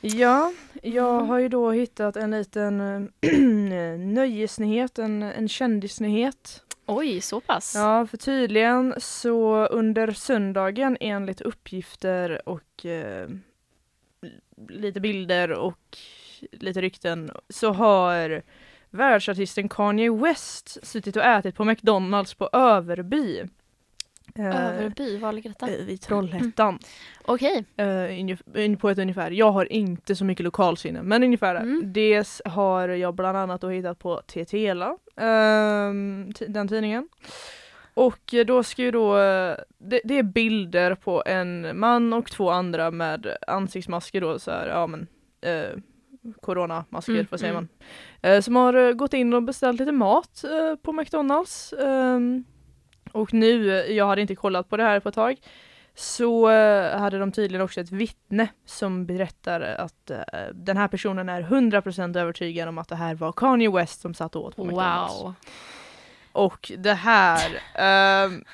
Ja, 0.00 0.52
jag 0.82 1.20
har 1.20 1.38
ju 1.38 1.48
då 1.48 1.70
hittat 1.70 2.16
en 2.16 2.30
liten 2.30 2.80
äh, 3.20 3.38
nöjesnyhet, 3.98 4.98
en, 4.98 5.22
en 5.22 5.48
kändisnyhet. 5.48 6.62
Oj, 6.86 7.20
så 7.20 7.40
pass? 7.40 7.74
Ja, 7.74 8.06
för 8.06 8.16
tydligen 8.16 8.94
så 8.98 9.66
under 9.66 10.12
söndagen 10.12 10.96
enligt 11.00 11.40
uppgifter 11.40 12.48
och 12.48 12.86
eh, 12.86 13.28
lite 14.68 15.00
bilder 15.00 15.50
och 15.50 15.98
lite 16.52 16.80
rykten 16.80 17.30
så 17.48 17.72
har 17.72 18.42
världsartisten 18.90 19.68
Kanye 19.68 20.10
West 20.10 20.86
suttit 20.86 21.16
och 21.16 21.24
ätit 21.24 21.56
på 21.56 21.64
McDonalds 21.64 22.34
på 22.34 22.48
Överby. 22.52 23.44
Eh, 24.38 24.46
Överby, 24.66 25.18
var 25.18 25.32
ligger 25.32 25.50
detta? 25.50 25.68
eh, 25.70 25.84
vid 25.84 26.00
Trollhättan. 26.00 26.78
Okej. 27.24 27.64
Eh, 27.76 27.84
ungef- 27.86 28.42
un- 28.54 28.76
på 28.76 28.90
ett 28.90 28.98
ungefär. 28.98 29.30
Jag 29.30 29.50
har 29.50 29.72
inte 29.72 30.16
så 30.16 30.24
mycket 30.24 30.44
lokalsinne 30.44 31.02
men 31.02 31.22
ungefär 31.24 31.54
där. 31.54 31.60
Mm. 31.60 31.92
Det 31.92 32.26
har 32.44 32.88
jag 32.88 33.14
bland 33.14 33.38
annat 33.38 33.60
då 33.60 33.68
hittat 33.68 33.98
på 33.98 34.20
TTela, 34.26 34.96
ehm, 35.16 36.32
den 36.48 36.68
tidningen. 36.68 37.08
Och 37.94 38.34
eh, 38.34 38.46
då 38.46 38.62
ska 38.62 38.82
ju 38.82 38.90
då, 38.90 39.18
eh, 39.18 39.56
det, 39.78 40.00
det 40.04 40.18
är 40.18 40.22
bilder 40.22 40.94
på 40.94 41.22
en 41.26 41.78
man 41.78 42.12
och 42.12 42.30
två 42.30 42.50
andra 42.50 42.90
med 42.90 43.26
ansiktsmasker 43.46 44.20
då 44.20 44.38
så 44.38 44.50
här, 44.50 44.66
ja 44.68 44.86
men 44.86 45.06
eh, 45.40 45.70
coronamasker, 46.42 47.12
Mm, 47.12 47.26
vad 47.30 47.40
säger 47.40 47.52
mm. 47.52 47.68
man? 48.22 48.32
Eh, 48.32 48.40
som 48.40 48.56
har 48.56 48.74
eh, 48.74 48.92
gått 48.92 49.14
in 49.14 49.34
och 49.34 49.42
beställt 49.42 49.80
lite 49.80 49.92
mat 49.92 50.44
eh, 50.44 50.76
på 50.82 50.92
McDonalds. 50.92 51.74
Och 53.16 53.34
nu, 53.34 53.80
eh, 53.80 53.92
jag 53.92 54.06
hade 54.06 54.20
inte 54.20 54.34
kollat 54.34 54.68
på 54.68 54.76
det 54.76 54.82
här 54.82 55.00
på 55.00 55.08
ett 55.08 55.14
tag, 55.14 55.36
så 55.94 56.50
eh, 56.50 56.98
hade 56.98 57.18
de 57.18 57.32
tydligen 57.32 57.64
också 57.64 57.80
ett 57.80 57.92
vittne 57.92 58.48
som 58.66 59.06
berättar 59.06 59.60
att 59.60 60.10
eh, 60.10 60.18
den 60.52 60.76
här 60.76 60.88
personen 60.88 61.28
är 61.28 61.42
100% 61.42 62.18
övertygad 62.18 62.68
om 62.68 62.78
att 62.78 62.88
det 62.88 62.96
här 62.96 63.14
var 63.14 63.32
Kanye 63.32 63.70
West 63.70 64.00
som 64.00 64.14
satt 64.14 64.36
åt 64.36 64.56
på 64.56 64.64
McDonalds. 64.64 65.22
Wow. 65.22 65.34
Och 66.32 66.72
det 66.78 66.94
här, 66.94 67.62
ehm, 67.74 68.44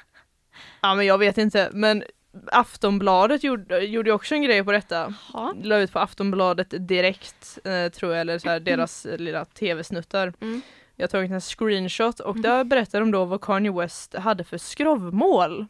ja 0.80 0.94
men 0.94 1.06
jag 1.06 1.18
vet 1.18 1.38
inte, 1.38 1.70
men 1.72 2.04
Aftonbladet 2.46 3.44
gjorde, 3.44 3.78
gjorde 3.78 4.12
också 4.12 4.34
en 4.34 4.42
grej 4.42 4.64
på 4.64 4.72
detta. 4.72 5.14
Ja. 5.32 5.54
La 5.62 5.78
ut 5.78 5.92
på 5.92 5.98
Aftonbladet 5.98 6.74
direkt, 6.88 7.58
eh, 7.64 7.88
tror 7.88 8.12
jag, 8.12 8.20
eller 8.20 8.38
så 8.38 8.48
här, 8.48 8.60
deras 8.60 9.06
eh, 9.06 9.18
lilla 9.18 9.44
tv-snuttar. 9.44 10.32
Mm. 10.40 10.62
Jag 10.96 11.02
har 11.02 11.08
tagit 11.08 11.30
en 11.30 11.40
screenshot 11.40 12.20
och 12.20 12.40
där 12.40 12.64
berättar 12.64 13.00
de 13.00 13.10
då 13.10 13.24
vad 13.24 13.40
Kanye 13.40 13.72
West 13.72 14.14
hade 14.14 14.44
för 14.44 14.58
skrovmål. 14.58 15.66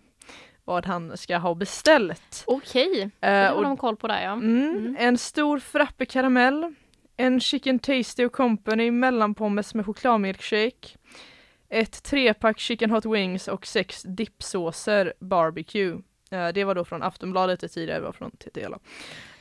Vad 0.64 0.86
han 0.86 1.16
ska 1.16 1.36
ha 1.38 1.54
beställt. 1.54 2.44
Okej, 2.46 3.02
Eh, 3.02 3.10
det 3.20 3.28
har 3.28 3.52
och, 3.54 3.62
de 3.62 3.76
koll 3.76 3.96
på 3.96 4.08
där 4.08 4.22
ja. 4.22 4.32
mm, 4.32 4.76
Mm. 4.76 4.96
En 4.98 5.18
stor 5.18 5.58
frappe 5.58 6.06
karamell, 6.06 6.74
en 7.16 7.40
chicken 7.40 7.78
tasty 7.78 8.24
och 8.24 8.32
company 8.32 8.90
mellanpommes 8.90 9.74
med 9.74 9.86
chokladmilkshake, 9.86 10.88
ett 11.68 12.02
trepack 12.02 12.58
chicken 12.58 12.90
hot 12.90 13.04
wings 13.04 13.48
och 13.48 13.66
sex 13.66 14.02
dipsåser 14.02 15.12
barbecue. 15.20 15.98
Eh, 16.30 16.48
det 16.48 16.64
var 16.64 16.74
då 16.74 16.84
från 16.84 17.02
Aftonbladet, 17.02 17.60
det 17.60 17.68
tidigare 17.68 18.00
var 18.00 18.12
från 18.12 18.30
TTL. 18.30 18.74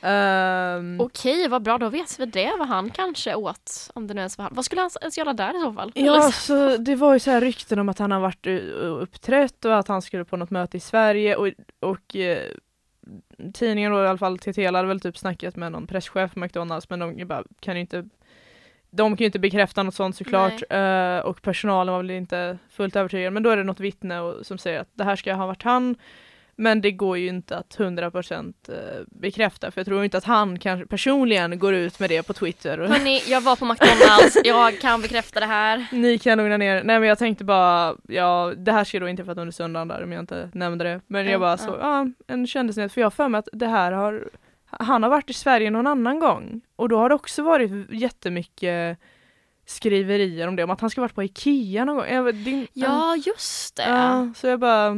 Um, 0.03 1.01
Okej, 1.01 1.47
vad 1.47 1.61
bra, 1.61 1.77
då 1.77 1.89
vet 1.89 2.19
vi 2.19 2.25
det 2.25 2.51
vad 2.59 2.67
han 2.67 2.89
kanske 2.89 3.35
åt. 3.35 3.91
Om 3.93 4.07
det 4.07 4.13
nu 4.13 4.21
ens 4.21 4.37
var 4.37 4.43
han. 4.43 4.53
Vad 4.55 4.65
skulle 4.65 4.81
han 4.81 4.89
ens 5.01 5.17
göra 5.17 5.33
där 5.33 5.57
i 5.57 5.61
så 5.61 5.73
fall? 5.73 5.91
Ja, 5.95 6.31
så 6.31 6.77
det 6.77 6.95
var 6.95 7.13
ju 7.13 7.19
så 7.19 7.31
här 7.31 7.41
rykten 7.41 7.79
om 7.79 7.89
att 7.89 7.99
han 7.99 8.11
har 8.11 8.19
varit 8.19 8.47
uh, 8.47 8.61
uppträtt 9.01 9.65
och 9.65 9.79
att 9.79 9.87
han 9.87 10.01
skulle 10.01 10.25
på 10.25 10.37
något 10.37 10.49
möte 10.49 10.77
i 10.77 10.79
Sverige 10.79 11.35
och, 11.35 11.47
och 11.79 12.15
eh, 12.15 12.47
tidningen 13.53 13.91
då 13.91 14.03
i 14.03 14.07
alla 14.07 14.17
fall, 14.17 14.39
TT 14.39 14.65
hade 14.65 14.87
väl 14.87 14.99
typ 14.99 15.17
snackat 15.17 15.55
med 15.55 15.71
någon 15.71 15.87
presschef 15.87 16.33
på 16.33 16.39
McDonalds 16.39 16.89
men 16.89 16.99
de 16.99 17.25
bara 17.25 17.43
kan 17.59 17.75
ju 17.75 17.81
inte 17.81 18.09
de 18.89 19.17
kan 19.17 19.23
ju 19.23 19.25
inte 19.25 19.39
bekräfta 19.39 19.83
något 19.83 19.95
sånt 19.95 20.15
såklart 20.15 20.63
eh, 20.69 21.17
och 21.17 21.41
personalen 21.41 21.91
var 21.91 21.99
väl 21.99 22.11
inte 22.11 22.57
fullt 22.69 22.95
övertygad 22.95 23.33
men 23.33 23.43
då 23.43 23.49
är 23.49 23.57
det 23.57 23.63
något 23.63 23.79
vittne 23.79 24.19
och, 24.19 24.45
som 24.45 24.57
säger 24.57 24.79
att 24.79 24.89
det 24.93 25.03
här 25.03 25.15
ska 25.15 25.33
ha 25.33 25.47
varit 25.47 25.63
han 25.63 25.95
men 26.61 26.81
det 26.81 26.91
går 26.91 27.17
ju 27.17 27.27
inte 27.27 27.57
att 27.57 27.77
100% 27.77 28.53
eh, 28.69 28.75
bekräfta 29.07 29.71
för 29.71 29.79
jag 29.79 29.85
tror 29.85 30.03
inte 30.03 30.17
att 30.17 30.23
han 30.23 30.59
kanske 30.59 30.85
personligen 30.87 31.59
går 31.59 31.73
ut 31.73 31.99
med 31.99 32.09
det 32.09 32.23
på 32.23 32.33
Twitter. 32.33 32.77
Hörni, 32.87 33.21
jag 33.27 33.41
var 33.41 33.55
på 33.55 33.65
McDonalds, 33.65 34.37
jag 34.43 34.79
kan 34.79 35.01
bekräfta 35.01 35.39
det 35.39 35.45
här. 35.45 35.85
Ni 35.91 36.17
kan 36.17 36.37
lugna 36.37 36.57
ner 36.57 36.75
er. 36.75 36.83
Nej 36.83 36.99
men 36.99 37.09
jag 37.09 37.17
tänkte 37.17 37.43
bara, 37.43 37.95
ja 38.07 38.53
det 38.57 38.71
här 38.71 38.83
ska 38.83 38.99
då 38.99 39.07
inte 39.07 39.25
för 39.25 39.31
att 39.31 39.37
under 39.37 39.51
söndagen 39.51 39.87
där 39.87 40.03
om 40.03 40.11
jag 40.11 40.19
inte 40.19 40.49
nämnde 40.53 40.83
det. 40.83 41.01
Men 41.07 41.25
Ja, 41.25 41.31
jag 41.31 41.39
bara 41.41 41.51
ja. 41.51 41.57
så, 41.57 41.77
ja 41.81 42.07
en 42.27 42.47
kändisnyhet 42.47 42.93
för 42.93 43.01
jag 43.01 43.05
har 43.05 43.11
för 43.11 43.27
mig 43.27 43.39
att 43.39 43.49
det 43.53 43.67
här 43.67 43.91
har, 43.91 44.29
han 44.65 45.03
har 45.03 45.09
varit 45.09 45.29
i 45.29 45.33
Sverige 45.33 45.71
någon 45.71 45.87
annan 45.87 46.19
gång. 46.19 46.61
Och 46.75 46.89
då 46.89 46.97
har 46.97 47.09
det 47.09 47.15
också 47.15 47.43
varit 47.43 47.71
jättemycket 47.91 48.97
skriverier 49.65 50.47
om 50.47 50.55
det, 50.55 50.63
om 50.63 50.69
att 50.69 50.81
han 50.81 50.89
ska 50.89 51.01
varit 51.01 51.15
på 51.15 51.23
Ikea 51.23 51.85
någon 51.85 51.95
gång. 51.95 52.25
Vet, 52.25 52.45
din, 52.45 52.67
Ja, 52.73 53.15
just 53.15 53.75
det. 53.75 53.89
ja, 53.89 54.29
så 54.35 54.47
jag 54.47 54.59
bara, 54.59 54.95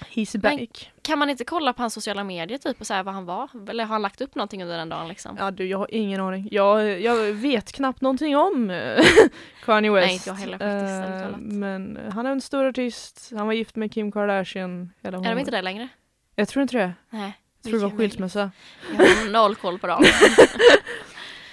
he's 0.00 0.38
Men- 0.42 0.56
back. 0.56 0.92
Kan 1.02 1.18
man 1.18 1.30
inte 1.30 1.44
kolla 1.44 1.72
på 1.72 1.82
hans 1.82 1.94
sociala 1.94 2.24
medier 2.24 2.58
typ 2.58 2.80
och 2.80 2.86
säga 2.86 3.02
vad 3.02 3.14
han 3.14 3.24
var? 3.24 3.48
Eller 3.68 3.84
har 3.84 3.92
han 3.94 4.02
lagt 4.02 4.20
upp 4.20 4.34
någonting 4.34 4.62
under 4.62 4.78
den 4.78 4.88
dagen 4.88 5.08
liksom? 5.08 5.36
Ja 5.38 5.50
du, 5.50 5.66
jag 5.66 5.78
har 5.78 5.94
ingen 5.94 6.20
aning. 6.20 6.48
Jag, 6.50 7.00
jag 7.00 7.32
vet 7.32 7.72
knappt 7.72 8.00
någonting 8.00 8.36
om 8.36 8.70
eh, 8.70 9.04
Kanye 9.64 9.90
West. 9.90 10.06
Nej, 10.06 10.14
inte 10.14 10.30
jag 10.30 10.34
heller 10.34 10.58
faktiskt, 10.58 11.22
talat. 11.22 11.40
Men 11.40 11.98
han 12.12 12.26
är 12.26 12.30
en 12.30 12.40
stor 12.40 12.64
artist, 12.66 13.32
han 13.36 13.46
var 13.46 13.54
gift 13.54 13.76
med 13.76 13.92
Kim 13.92 14.12
Kardashian. 14.12 14.92
Eller 15.02 15.18
hon. 15.18 15.26
Är 15.26 15.30
de 15.30 15.38
inte 15.38 15.50
det 15.50 15.62
längre? 15.62 15.88
Jag 16.36 16.48
tror 16.48 16.62
inte 16.62 16.76
det. 16.76 16.92
Nej. 17.10 17.38
Jag 17.62 17.70
tror 17.70 17.80
det 17.80 17.86
var 17.86 17.98
skilsmässa. 17.98 18.50
Jag 18.98 19.06
har 19.06 19.30
noll 19.30 19.54
koll 19.54 19.78
på 19.78 19.86
dem. 19.86 20.04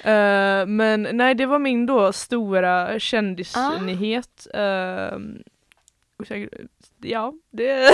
Eh, 0.04 0.66
men 0.66 1.08
nej, 1.12 1.36
det 1.36 1.46
var 1.46 1.60
min 1.60 1.86
då 1.86 2.14
stora 2.14 3.00
kändisnyhet. 3.00 4.48
Ah. 4.54 5.10
Uh, 5.16 5.22
ja, 7.02 7.34
det... 7.52 7.92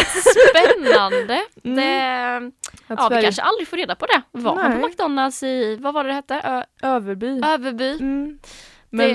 Spännande! 0.50 1.42
Mm. 1.64 1.76
Det, 1.76 2.52
att 2.94 3.00
ja, 3.00 3.08
vi 3.10 3.16
Sverige- 3.16 3.22
kanske 3.22 3.42
aldrig 3.42 3.68
får 3.68 3.78
reda 3.78 3.96
på 3.96 4.06
det. 4.06 4.22
Var 4.32 4.56
han 4.56 4.72
Nej. 4.72 4.82
på 4.82 4.88
McDonalds 4.88 5.44
i, 5.44 5.76
vad 5.82 5.94
var 5.94 6.04
det 6.04 6.10
det 6.10 6.14
hette? 6.14 6.36
Ö, 6.44 6.64
Överby. 6.88 7.42
Överby? 7.46 7.92
Mm. 8.00 8.40
Men 8.90 9.14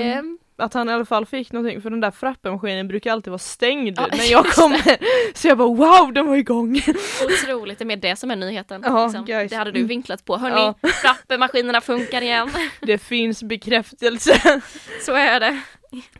det, 0.57 0.63
att 0.63 0.73
han 0.73 0.89
i 0.89 0.93
alla 0.93 1.05
fall 1.05 1.25
fick 1.25 1.51
någonting, 1.51 1.81
för 1.81 1.89
den 1.89 1.99
där 2.01 2.11
frappemaskinen 2.11 2.87
brukar 2.87 3.11
alltid 3.11 3.31
vara 3.31 3.39
stängd 3.39 3.97
Ja, 3.99 4.07
när 4.11 4.31
jag 4.31 4.45
kommer. 4.45 4.97
Så 5.37 5.47
jag 5.47 5.57
bara 5.57 5.67
wow, 5.67 6.13
den 6.13 6.27
var 6.27 6.35
igång! 6.35 6.75
otroligt, 7.25 7.77
det 7.79 7.83
är 7.83 7.85
mer 7.85 7.95
det 7.97 8.15
som 8.15 8.31
är 8.31 8.35
nyheten. 8.35 8.81
Ja, 8.85 9.03
liksom. 9.05 9.25
Det 9.25 9.55
hade 9.55 9.71
du 9.71 9.83
vinklat 9.83 10.25
på. 10.25 10.37
Hörni, 10.37 10.73
Ja. 10.81 10.89
frappemaskinerna 10.89 11.81
funkar 11.81 12.21
igen. 12.21 12.49
Det 12.81 12.97
finns 12.97 13.43
bekräftelse. 13.43 14.61
Så 15.05 15.13
är 15.13 15.39
det. 15.39 15.61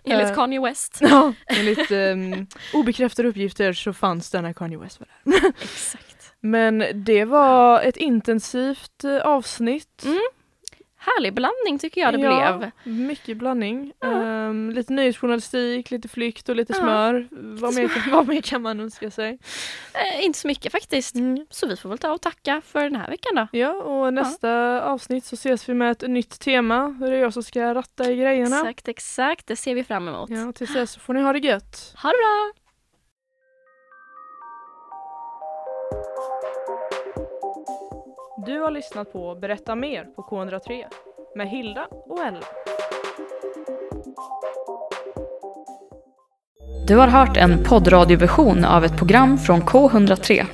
Enligt 0.04 0.30
Eh. 0.30 0.36
Kanye 0.36 0.60
West. 0.62 0.98
Ja, 1.02 1.34
enligt 1.48 1.92
um, 1.92 2.48
obekräftade 2.74 3.28
uppgifter 3.28 3.74
så 3.74 3.94
fanns 3.94 4.30
denna 4.30 4.54
Kanye 4.54 4.78
West 4.78 5.00
var 5.00 5.08
där. 5.24 5.48
Exakt. 5.62 6.34
Men 6.40 6.84
det 6.94 7.26
var 7.26 7.82
ett 7.82 7.98
intensivt 7.98 9.04
eh, 9.04 9.18
avsnitt. 9.18 10.04
Mm. 10.06 10.20
Härlig 11.04 11.34
blandning 11.34 11.80
tycker 11.80 12.02
jag 12.02 12.14
det 12.14 12.20
Ja. 12.20 12.58
blev. 12.58 12.72
Mycket 12.96 13.38
blandning. 13.38 13.94
Ehm, 14.04 14.70
lite 14.72 14.94
nyhetsjournalistik, 14.94 15.92
lite 15.92 16.08
flykt 16.08 16.50
och 16.50 16.56
lite 16.56 16.74
Ja, 16.74 16.80
smör. 16.80 17.28
Vad 17.32 17.76
mer, 17.76 18.12
vad 18.12 18.28
mer 18.28 18.42
kan 18.42 18.62
man 18.62 18.80
önska 18.80 19.12
sig? 19.12 19.40
Eh, 19.94 20.26
inte 20.26 20.40
så 20.40 20.48
mycket 20.48 20.72
faktiskt. 20.72 21.16
Mm. 21.16 21.46
Så 21.50 21.68
vi 21.68 21.76
får 21.78 21.90
väl 21.90 21.98
ta 21.98 22.12
och 22.12 22.22
tacka 22.22 22.62
för 22.66 22.84
den 22.84 22.96
här 22.96 23.10
veckan 23.10 23.36
då. 23.36 23.48
Ja, 23.60 23.72
och 23.74 24.14
nästa 24.14 24.82
avsnitt 24.82 25.26
så 25.26 25.34
ses 25.36 25.70
vi 25.70 25.74
med 25.74 25.92
ett 25.92 26.02
nytt 26.10 26.40
tema. 26.40 26.88
Det 27.00 27.08
är 27.08 27.12
jag 27.14 27.34
som 27.34 27.44
ska 27.44 27.74
ratta 27.76 28.12
i 28.12 28.16
grejerna. 28.16 28.60
Exakt, 28.60 28.88
exakt. 28.88 29.48
Det 29.48 29.56
ser 29.56 29.76
vi 29.76 29.84
fram 29.84 30.08
emot. 30.08 30.30
Ja, 30.30 30.52
tills 30.52 30.74
dess 30.74 30.92
så 30.92 31.00
får 31.00 31.14
ni 31.14 31.22
ha 31.22 31.34
det 31.34 31.40
gött. 31.40 31.94
Ha 32.04 32.10
det 32.10 32.16
bra! 32.18 32.61
Du 38.46 38.60
har 38.60 38.72
lyssnat 38.72 39.14
på 39.14 39.36
Berätta 39.36 39.76
mer 39.76 40.04
på 40.04 40.22
K103 40.22 40.84
med 41.36 41.50
Hilda 41.50 41.88
och 41.92 42.20
Ella. 42.20 42.40
Du 46.88 46.98
har 46.98 47.08
hört 47.08 47.38
en 47.38 47.64
poddradioversion 47.64 48.66
av 48.66 48.86
ett 48.86 48.98
program 48.98 49.38
från 49.38 49.62
K103. 49.62 50.46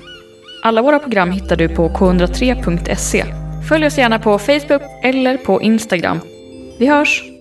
Alla 0.64 0.82
våra 0.82 1.00
program 1.00 1.32
hittar 1.32 1.56
du 1.56 1.76
på 1.76 1.90
k103.se. 1.90 3.26
Följ 3.70 3.86
oss 3.86 3.98
gärna 3.98 4.20
på 4.20 4.40
Facebook 4.40 4.82
eller 5.04 5.38
på 5.38 5.62
Instagram. 5.62 6.20
Vi 6.80 6.88
hörs! 6.88 7.37